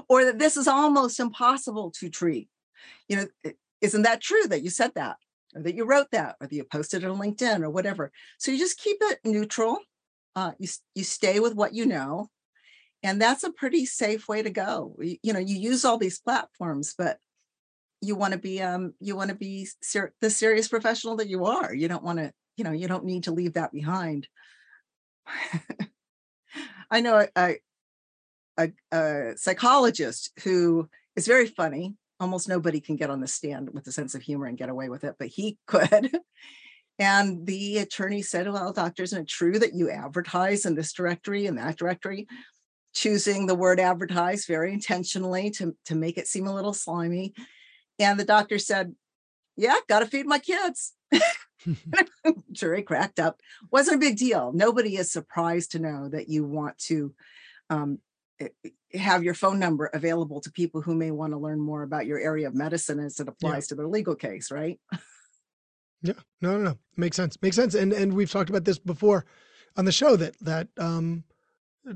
or 0.09 0.25
that 0.25 0.39
this 0.39 0.57
is 0.57 0.69
almost 0.69 1.21
impossible 1.21 1.91
to 1.93 2.09
treat? 2.09 2.49
You 3.09 3.17
know, 3.17 3.53
isn't 3.81 4.03
that 4.03 4.21
true 4.21 4.47
that 4.49 4.63
you 4.63 4.71
said 4.71 4.93
that? 4.95 5.17
Or 5.55 5.63
that 5.63 5.75
you 5.75 5.85
wrote 5.85 6.11
that, 6.13 6.37
or 6.41 6.47
that 6.47 6.55
you 6.55 6.65
posted 6.65 7.03
it 7.03 7.11
on 7.11 7.19
LinkedIn 7.19 7.63
or 7.63 7.71
whatever. 7.71 8.13
So 8.39 8.51
you 8.51 8.59
just 8.59 8.79
keep 8.79 8.99
it 9.01 9.21
neutral. 9.25 9.79
Uh, 10.35 10.53
you, 10.59 10.69
you 10.95 11.05
stay 11.05 11.41
with 11.41 11.55
what 11.55 11.75
you 11.75 11.87
know. 11.87 12.29
And 13.03 13.21
that's 13.21 13.45
a 13.45 13.53
pretty 13.53 13.87
safe 13.87 14.29
way 14.29 14.43
to 14.43 14.51
go. 14.51 14.97
You, 15.01 15.17
you 15.23 15.33
know, 15.33 15.39
you 15.39 15.57
use 15.57 15.85
all 15.85 15.99
these 15.99 16.19
platforms, 16.19 16.95
but 16.97 17.19
you 18.07 18.15
want 18.15 18.33
to 18.33 18.39
be 18.39 18.63
um 18.63 18.95
you 19.01 19.17
want 19.17 19.31
to 19.31 19.37
be 19.37 19.69
ser- 19.83 20.15
the 20.21 20.31
serious 20.31 20.69
professional 20.69 21.17
that 21.17 21.29
you 21.29 21.45
are. 21.45 21.75
You 21.75 21.89
don't 21.89 22.05
want 22.05 22.19
to 22.19 22.33
you 22.57 22.65
know 22.65 22.73
you 22.73 22.89
don't 22.89 23.05
need 23.05 23.25
to 23.25 23.33
leave 23.33 23.55
that 23.55 23.73
behind. 23.73 24.29
I 26.91 27.01
know 27.01 27.27
a, 27.37 27.57
a, 28.57 28.73
a 28.93 29.33
psychologist 29.37 30.31
who 30.45 30.89
is 31.17 31.27
very 31.27 31.47
funny. 31.47 31.95
Almost 32.21 32.49
nobody 32.49 32.81
can 32.81 32.95
get 32.97 33.11
on 33.11 33.21
the 33.21 33.27
stand 33.27 33.71
with 33.75 33.87
a 33.89 33.93
sense 33.93 34.15
of 34.15 34.23
humor 34.23 34.47
and 34.47 34.57
get 34.57 34.69
away 34.69 34.89
with 34.89 35.05
it 35.05 35.17
but 35.19 35.29
he 35.29 35.59
could. 35.67 36.17
And 36.99 37.47
the 37.47 37.79
attorney 37.79 38.23
said 38.23 38.51
well 38.51 38.73
doctor 38.73 39.03
isn't 39.03 39.23
it 39.23 39.29
true 39.29 39.59
that 39.59 39.75
you 39.75 39.91
advertise 39.91 40.65
in 40.65 40.77
this 40.77 40.93
directory 40.93 41.47
and 41.47 41.59
that 41.59 41.77
directory? 41.77 42.29
Choosing 42.95 43.47
the 43.47 43.55
word 43.55 43.79
advertise 43.79 44.47
very 44.47 44.73
intentionally 44.73 45.51
to, 45.51 45.77
to 45.85 45.95
make 45.95 46.17
it 46.17 46.29
seem 46.29 46.47
a 46.47 46.55
little 46.55 46.73
slimy 46.73 47.35
and 47.99 48.19
the 48.19 48.25
doctor 48.25 48.59
said, 48.59 48.95
Yeah, 49.57 49.77
got 49.89 50.01
to 50.01 50.07
feed 50.07 50.27
my 50.27 50.39
kids. 50.39 50.95
Jury 52.53 52.83
cracked 52.83 53.21
up. 53.21 53.41
Wasn't 53.71 53.97
a 53.97 54.01
big 54.01 54.17
deal. 54.17 54.53
Nobody 54.53 54.97
is 54.97 55.11
surprised 55.11 55.73
to 55.73 55.79
know 55.79 56.09
that 56.09 56.29
you 56.29 56.45
want 56.45 56.79
to 56.79 57.15
um, 57.71 57.99
eh, 58.41 58.49
eh, 58.65 58.99
have 58.99 59.23
your 59.23 59.35
phone 59.35 59.59
number 59.59 59.87
available 59.87 60.41
to 60.41 60.51
people 60.51 60.83
who 60.83 60.95
may 60.95 61.11
want 61.11 61.33
to 61.33 61.39
learn 61.39 61.61
more 61.61 61.83
about 61.83 62.07
your 62.07 62.19
area 62.19 62.49
of 62.49 62.55
medicine 62.55 63.01
as 63.01 63.19
it 63.21 63.29
applies 63.29 63.67
to 63.69 63.75
their 63.75 63.89
legal 63.89 64.15
case, 64.15 64.51
right? 64.51 64.79
Yeah, 66.03 66.15
no, 66.41 66.59
no, 66.59 66.65
no. 66.65 66.79
Makes 66.97 67.17
sense. 67.17 67.41
Makes 67.43 67.57
sense. 67.57 67.75
And 67.75 67.93
and 67.93 68.13
we've 68.13 68.31
talked 68.31 68.51
about 68.51 68.65
this 68.65 68.79
before 68.79 69.25
on 69.77 69.85
the 69.85 69.93
show 69.93 70.17
that 70.17 70.39
that 70.41 70.69
um 70.79 71.25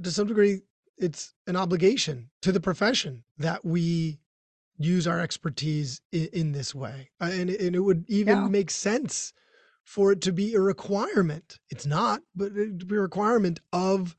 to 0.02 0.10
some 0.10 0.26
degree 0.26 0.62
it's 0.96 1.34
an 1.46 1.56
obligation 1.56 2.30
to 2.42 2.52
the 2.52 2.60
profession 2.60 3.24
that 3.38 3.64
we 3.64 4.18
use 4.80 5.06
our 5.06 5.20
expertise 5.20 6.00
in, 6.12 6.28
in 6.32 6.52
this 6.52 6.74
way. 6.74 7.10
Uh, 7.20 7.30
and, 7.32 7.50
it- 7.50 7.60
and 7.60 7.76
it 7.76 7.80
would 7.80 8.04
even 8.08 8.36
Yeah. 8.38 8.48
make 8.48 8.70
sense 8.70 9.32
for 9.84 10.12
it 10.12 10.20
to 10.22 10.32
be 10.32 10.54
a 10.54 10.60
requirement. 10.60 11.58
It's 11.70 11.86
not, 11.86 12.22
but 12.34 12.52
it 12.56 12.78
to 12.80 12.86
be 12.86 12.96
a 12.96 13.00
requirement 13.00 13.60
of 13.72 14.16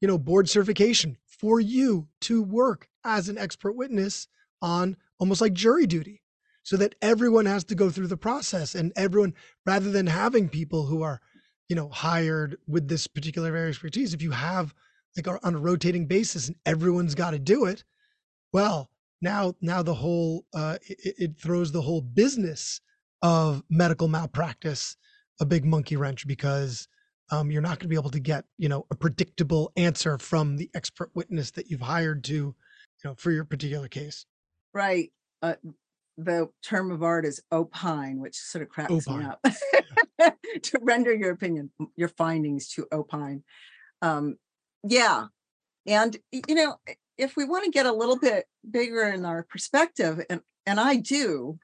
you 0.00 0.08
know 0.08 0.18
board 0.18 0.48
certification 0.48 1.16
for 1.26 1.60
you 1.60 2.08
to 2.22 2.42
work 2.42 2.88
as 3.04 3.28
an 3.28 3.38
expert 3.38 3.72
witness 3.72 4.28
on 4.60 4.96
almost 5.18 5.40
like 5.40 5.52
jury 5.54 5.86
duty 5.86 6.20
so 6.62 6.76
that 6.76 6.94
everyone 7.02 7.46
has 7.46 7.64
to 7.64 7.74
go 7.74 7.90
through 7.90 8.06
the 8.08 8.16
process 8.16 8.74
and 8.74 8.92
everyone 8.96 9.34
rather 9.66 9.90
than 9.90 10.06
having 10.06 10.48
people 10.48 10.86
who 10.86 11.02
are 11.02 11.20
you 11.68 11.76
know 11.76 11.88
hired 11.88 12.56
with 12.66 12.88
this 12.88 13.06
particular 13.06 13.48
area 13.50 13.64
of 13.64 13.70
expertise 13.70 14.12
if 14.12 14.20
you 14.22 14.30
have 14.32 14.74
like 15.16 15.28
on 15.44 15.54
a 15.54 15.58
rotating 15.58 16.06
basis 16.06 16.48
and 16.48 16.56
everyone's 16.66 17.14
got 17.14 17.30
to 17.30 17.38
do 17.38 17.64
it 17.64 17.84
well 18.52 18.90
now 19.24 19.54
now 19.60 19.82
the 19.82 19.94
whole 19.94 20.44
uh 20.54 20.76
it, 20.88 21.14
it 21.18 21.40
throws 21.40 21.72
the 21.72 21.82
whole 21.82 22.00
business 22.00 22.80
of 23.22 23.62
medical 23.68 24.06
malpractice 24.06 24.96
a 25.40 25.44
big 25.44 25.64
monkey 25.64 25.96
wrench 25.96 26.26
because 26.26 26.86
um, 27.32 27.50
you're 27.50 27.62
not 27.62 27.78
going 27.78 27.86
to 27.86 27.88
be 27.88 27.96
able 27.96 28.10
to 28.10 28.20
get 28.20 28.44
you 28.58 28.68
know 28.68 28.86
a 28.92 28.94
predictable 28.94 29.72
answer 29.76 30.18
from 30.18 30.56
the 30.56 30.70
expert 30.74 31.10
witness 31.14 31.50
that 31.52 31.68
you've 31.68 31.80
hired 31.80 32.22
to 32.22 32.34
you 32.34 32.54
know 33.04 33.14
for 33.16 33.32
your 33.32 33.44
particular 33.44 33.88
case 33.88 34.26
Right. 34.74 35.12
Uh, 35.40 35.54
the 36.18 36.48
term 36.62 36.90
of 36.90 37.02
art 37.02 37.24
is 37.24 37.40
opine, 37.50 38.20
which 38.20 38.36
sort 38.36 38.62
of 38.62 38.68
cracks 38.68 38.92
Opine. 38.92 39.20
me 39.20 39.24
up. 39.24 39.40
to 40.62 40.78
render 40.82 41.14
your 41.14 41.30
opinion, 41.30 41.70
your 41.96 42.08
findings 42.08 42.68
to 42.70 42.86
opine. 42.92 43.44
Um, 44.02 44.36
yeah. 44.86 45.26
And, 45.86 46.16
you 46.32 46.54
know, 46.54 46.76
if 47.16 47.36
we 47.36 47.44
want 47.44 47.64
to 47.64 47.70
get 47.70 47.86
a 47.86 47.92
little 47.92 48.18
bit 48.18 48.46
bigger 48.68 49.02
in 49.04 49.24
our 49.24 49.44
perspective, 49.44 50.24
and, 50.28 50.40
and 50.66 50.80
I 50.80 50.96
do, 50.96 51.58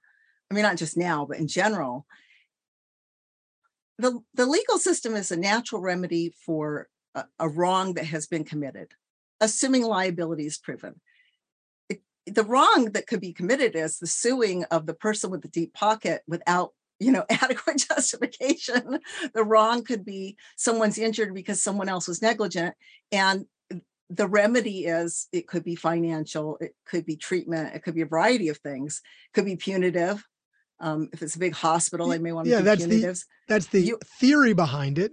I 0.51 0.55
mean, 0.55 0.63
not 0.63 0.77
just 0.77 0.97
now, 0.97 1.27
but 1.27 1.39
in 1.39 1.49
general, 1.49 2.07
the, 3.99 4.21
the 4.35 4.47
legal 4.47 4.79
system 4.79 5.15
is 5.15 5.31
a 5.31 5.37
natural 5.37 5.81
remedy 5.81 6.35
for 6.45 6.89
a, 7.15 7.25
a 7.39 7.49
wrong 7.49 7.95
that 7.95 8.07
has 8.07 8.27
been 8.27 8.45
committed, 8.45 8.93
assuming 9.41 9.83
liability 9.85 10.47
is 10.47 10.59
proven. 10.59 11.01
It- 11.89 12.03
the 12.27 12.45
wrong 12.45 12.93
that 12.93 13.07
could 13.07 13.21
be 13.21 13.33
committed 13.33 13.75
is 13.75 13.99
the 13.99 14.07
suing 14.07 14.65
of 14.65 14.87
the 14.87 14.95
person 14.95 15.31
with 15.31 15.43
the 15.43 15.49
deep 15.49 15.75
pocket 15.75 16.23
without 16.27 16.73
you 16.99 17.11
know 17.11 17.25
adequate 17.31 17.85
justification. 17.89 19.01
The 19.35 19.45
wrong 19.45 19.83
could 19.85 20.05
be 20.05 20.37
someone's 20.57 20.99
injured 20.99 21.35
because 21.35 21.63
someone 21.63 21.89
else 21.89 22.07
was 22.07 22.23
negligent 22.23 22.75
and 23.11 23.47
the 24.13 24.27
remedy 24.27 24.87
is 24.87 25.29
it 25.33 25.47
could 25.47 25.63
be 25.65 25.77
financial 25.77 26.57
it 26.61 26.75
could 26.85 27.07
be 27.07 27.17
treatment 27.17 27.75
it 27.75 27.83
could 27.85 27.95
be 27.95 28.01
a 28.03 28.07
variety 28.07 28.49
of 28.49 28.59
things. 28.59 29.01
It 29.29 29.35
could 29.35 29.45
be 29.45 29.57
punitive 29.57 30.27
um, 30.81 31.09
if 31.13 31.23
it's 31.23 31.37
a 31.37 31.39
big 31.39 31.55
hospital 31.55 32.09
they 32.09 32.19
may 32.19 32.33
want 32.33 32.47
to 32.47 32.51
yeah, 32.51 32.61
that's 32.61 32.85
the- 32.87 33.23
that's 33.49 33.67
the 33.67 33.81
You- 33.81 33.99
theory 34.19 34.53
behind 34.53 34.99
it 34.99 35.13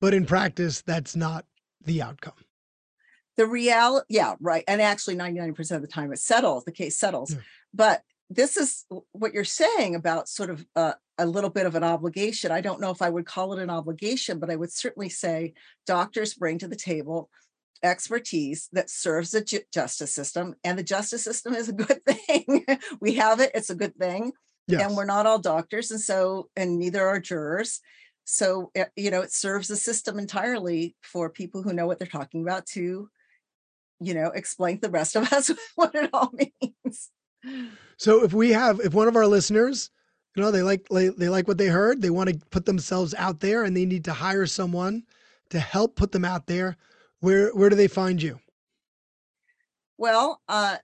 but 0.00 0.14
in 0.14 0.24
practice 0.26 0.82
that's 0.82 1.14
not 1.16 1.44
the 1.84 2.00
outcome. 2.02 2.34
The 3.36 3.46
real 3.46 4.02
yeah 4.08 4.34
right 4.40 4.64
and 4.68 4.80
actually 4.80 5.16
99% 5.16 5.70
of 5.76 5.82
the 5.82 5.88
time 5.88 6.12
it 6.12 6.18
settles 6.18 6.64
the 6.64 6.72
case 6.72 6.96
settles. 6.96 7.32
Yeah. 7.32 7.40
but 7.74 8.02
this 8.30 8.56
is 8.56 8.86
what 9.12 9.34
you're 9.34 9.44
saying 9.44 9.94
about 9.94 10.30
sort 10.30 10.48
of 10.48 10.64
uh, 10.74 10.94
a 11.18 11.26
little 11.26 11.50
bit 11.50 11.66
of 11.66 11.74
an 11.74 11.84
obligation 11.84 12.50
i 12.50 12.60
don't 12.62 12.80
know 12.80 12.90
if 12.90 13.02
i 13.02 13.10
would 13.10 13.26
call 13.26 13.52
it 13.52 13.62
an 13.62 13.68
obligation 13.70 14.38
but 14.38 14.50
i 14.50 14.56
would 14.56 14.72
certainly 14.72 15.08
say 15.10 15.52
doctors 15.86 16.32
bring 16.34 16.58
to 16.58 16.66
the 16.66 16.74
table 16.74 17.28
expertise 17.82 18.68
that 18.72 18.90
serves 18.90 19.32
the 19.32 19.42
ju- 19.42 19.60
justice 19.72 20.14
system 20.14 20.54
and 20.64 20.78
the 20.78 20.82
justice 20.82 21.22
system 21.22 21.54
is 21.54 21.68
a 21.68 21.72
good 21.74 22.04
thing. 22.04 22.64
We 23.00 23.14
have 23.14 23.40
it 23.40 23.50
it's 23.54 23.70
a 23.70 23.74
good 23.74 23.96
thing 23.96 24.32
yes. 24.68 24.82
and 24.82 24.96
we're 24.96 25.04
not 25.04 25.26
all 25.26 25.38
doctors 25.38 25.90
and 25.90 26.00
so 26.00 26.48
and 26.56 26.78
neither 26.78 27.06
are 27.06 27.20
jurors. 27.20 27.80
So 28.24 28.70
uh, 28.78 28.84
you 28.96 29.10
know 29.10 29.20
it 29.20 29.32
serves 29.32 29.68
the 29.68 29.76
system 29.76 30.18
entirely 30.18 30.96
for 31.02 31.28
people 31.28 31.62
who 31.62 31.72
know 31.72 31.86
what 31.86 31.98
they're 31.98 32.08
talking 32.08 32.42
about 32.42 32.66
to 32.68 33.08
you 34.00 34.14
know 34.14 34.28
explain 34.28 34.76
to 34.76 34.82
the 34.82 34.90
rest 34.90 35.16
of 35.16 35.32
us 35.32 35.50
what 35.74 35.94
it 35.94 36.10
all 36.12 36.32
means. 36.32 37.10
So 37.96 38.24
if 38.24 38.32
we 38.32 38.50
have 38.50 38.80
if 38.80 38.94
one 38.94 39.08
of 39.08 39.16
our 39.16 39.26
listeners 39.26 39.90
you 40.34 40.42
know 40.42 40.50
they 40.50 40.62
like 40.62 40.86
they, 40.88 41.08
they 41.08 41.28
like 41.28 41.46
what 41.48 41.58
they 41.58 41.68
heard 41.68 42.02
they 42.02 42.10
want 42.10 42.30
to 42.30 42.38
put 42.50 42.66
themselves 42.66 43.14
out 43.14 43.40
there 43.40 43.64
and 43.64 43.76
they 43.76 43.84
need 43.84 44.04
to 44.04 44.12
hire 44.12 44.46
someone 44.46 45.04
to 45.50 45.60
help 45.60 45.94
put 45.94 46.12
them 46.12 46.24
out 46.24 46.46
there 46.46 46.76
where 47.20 47.50
where 47.50 47.70
do 47.70 47.76
they 47.76 47.88
find 47.88 48.22
you? 48.22 48.40
Well 49.98 50.40
uh 50.48 50.76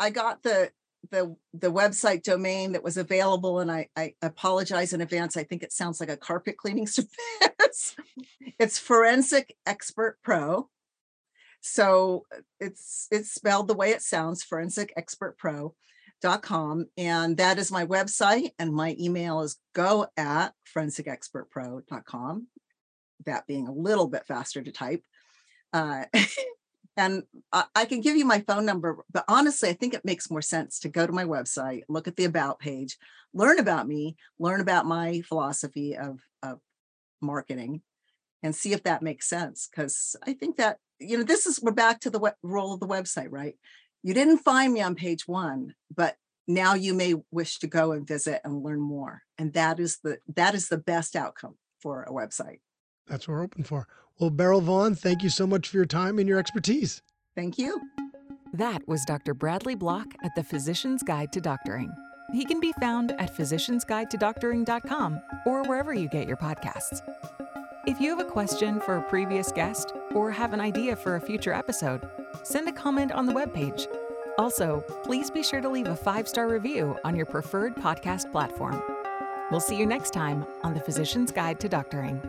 i 0.00 0.10
got 0.10 0.42
the 0.42 0.70
the 1.10 1.36
the 1.52 1.70
website 1.70 2.22
domain 2.22 2.72
that 2.72 2.82
was 2.82 2.96
available 2.96 3.60
and 3.60 3.70
i 3.70 3.88
i 3.96 4.14
apologize 4.22 4.92
in 4.92 5.00
advance. 5.00 5.36
I 5.36 5.44
think 5.44 5.62
it 5.62 5.72
sounds 5.72 6.00
like 6.00 6.08
a 6.08 6.16
carpet 6.16 6.56
cleaning 6.56 6.86
service. 6.86 7.96
It's 8.58 8.78
forensic 8.78 9.54
expert 9.66 10.18
pro. 10.22 10.68
So 11.60 12.24
uh, 12.34 12.40
it's 12.60 13.08
it's 13.10 13.32
spelled 13.32 13.68
the 13.68 13.74
way 13.74 13.90
it 13.90 14.02
sounds 14.02 14.42
forensic 14.42 14.92
expert 14.96 15.36
pro 15.38 15.74
com 16.42 16.86
and 16.96 17.36
that 17.36 17.58
is 17.58 17.70
my 17.70 17.86
website 17.86 18.50
and 18.58 18.72
my 18.72 18.96
email 18.98 19.42
is 19.42 19.58
go 19.74 20.06
at 20.16 20.52
forensicexpertpro.com 20.74 22.46
that 23.24 23.46
being 23.46 23.68
a 23.68 23.72
little 23.72 24.08
bit 24.08 24.26
faster 24.26 24.62
to 24.62 24.72
type 24.72 25.02
uh, 25.72 26.04
and 26.96 27.24
I, 27.52 27.64
I 27.74 27.84
can 27.84 28.00
give 28.00 28.16
you 28.16 28.24
my 28.24 28.40
phone 28.40 28.64
number 28.64 28.98
but 29.12 29.24
honestly 29.28 29.68
i 29.68 29.72
think 29.72 29.94
it 29.94 30.04
makes 30.04 30.30
more 30.30 30.42
sense 30.42 30.78
to 30.80 30.88
go 30.88 31.06
to 31.06 31.12
my 31.12 31.24
website 31.24 31.82
look 31.88 32.08
at 32.08 32.16
the 32.16 32.24
about 32.24 32.58
page 32.58 32.96
learn 33.34 33.58
about 33.58 33.86
me 33.86 34.16
learn 34.38 34.60
about 34.60 34.86
my 34.86 35.20
philosophy 35.22 35.96
of, 35.96 36.20
of 36.42 36.58
marketing 37.20 37.82
and 38.42 38.54
see 38.54 38.72
if 38.72 38.82
that 38.84 39.02
makes 39.02 39.28
sense 39.28 39.68
because 39.70 40.16
i 40.26 40.32
think 40.32 40.56
that 40.56 40.78
you 40.98 41.18
know 41.18 41.24
this 41.24 41.46
is 41.46 41.60
we're 41.62 41.72
back 41.72 42.00
to 42.00 42.10
the 42.10 42.18
we- 42.18 42.30
role 42.42 42.72
of 42.72 42.80
the 42.80 42.86
website 42.86 43.28
right 43.30 43.56
you 44.02 44.14
didn't 44.14 44.38
find 44.38 44.72
me 44.72 44.80
on 44.80 44.94
page 44.94 45.26
one 45.26 45.74
but 45.94 46.16
now 46.48 46.74
you 46.74 46.94
may 46.94 47.14
wish 47.32 47.58
to 47.58 47.66
go 47.66 47.92
and 47.92 48.06
visit 48.06 48.40
and 48.44 48.62
learn 48.62 48.80
more 48.80 49.22
and 49.36 49.52
that 49.52 49.78
is 49.80 49.98
the 50.02 50.18
that 50.34 50.54
is 50.54 50.68
the 50.68 50.78
best 50.78 51.16
outcome 51.16 51.56
for 51.80 52.04
a 52.04 52.12
website 52.12 52.60
That's 53.08 53.28
what 53.28 53.34
we're 53.34 53.42
open 53.44 53.64
for. 53.64 53.86
Well, 54.18 54.30
Beryl 54.30 54.60
Vaughn, 54.62 54.94
thank 54.94 55.22
you 55.22 55.28
so 55.28 55.46
much 55.46 55.68
for 55.68 55.76
your 55.76 55.86
time 55.86 56.18
and 56.18 56.28
your 56.28 56.38
expertise. 56.38 57.02
thank 57.34 57.58
you 57.58 57.80
That 58.54 58.86
was 58.88 59.04
Dr. 59.04 59.34
Bradley 59.34 59.74
Block 59.74 60.06
at 60.24 60.34
the 60.34 60.42
Physician's 60.42 61.02
Guide 61.02 61.32
to 61.32 61.40
Doctoring. 61.40 61.92
He 62.32 62.44
can 62.44 62.58
be 62.58 62.72
found 62.80 63.12
at 63.20 63.36
physiciansguidetodoctoring.com 63.36 65.20
or 65.44 65.62
wherever 65.64 65.92
you 65.94 66.08
get 66.08 66.26
your 66.26 66.36
podcasts. 66.38 67.00
If 67.86 68.00
you 68.00 68.10
have 68.10 68.18
a 68.26 68.30
question 68.30 68.80
for 68.80 68.96
a 68.96 69.02
previous 69.02 69.52
guest 69.52 69.92
or 70.12 70.30
have 70.32 70.52
an 70.52 70.60
idea 70.60 70.96
for 70.96 71.16
a 71.16 71.20
future 71.20 71.52
episode, 71.52 72.08
send 72.42 72.68
a 72.68 72.72
comment 72.72 73.12
on 73.12 73.26
the 73.26 73.32
webpage. 73.32 73.86
Also, 74.38 74.82
please 75.04 75.30
be 75.30 75.42
sure 75.42 75.60
to 75.60 75.68
leave 75.68 75.86
a 75.86 75.94
five 75.94 76.26
star 76.26 76.48
review 76.48 76.98
on 77.04 77.14
your 77.14 77.26
preferred 77.26 77.76
podcast 77.76 78.32
platform. 78.32 78.82
We'll 79.50 79.60
see 79.60 79.76
you 79.76 79.86
next 79.86 80.12
time 80.12 80.44
on 80.64 80.74
the 80.74 80.80
Physician's 80.80 81.30
Guide 81.30 81.60
to 81.60 81.68
Doctoring. 81.68 82.20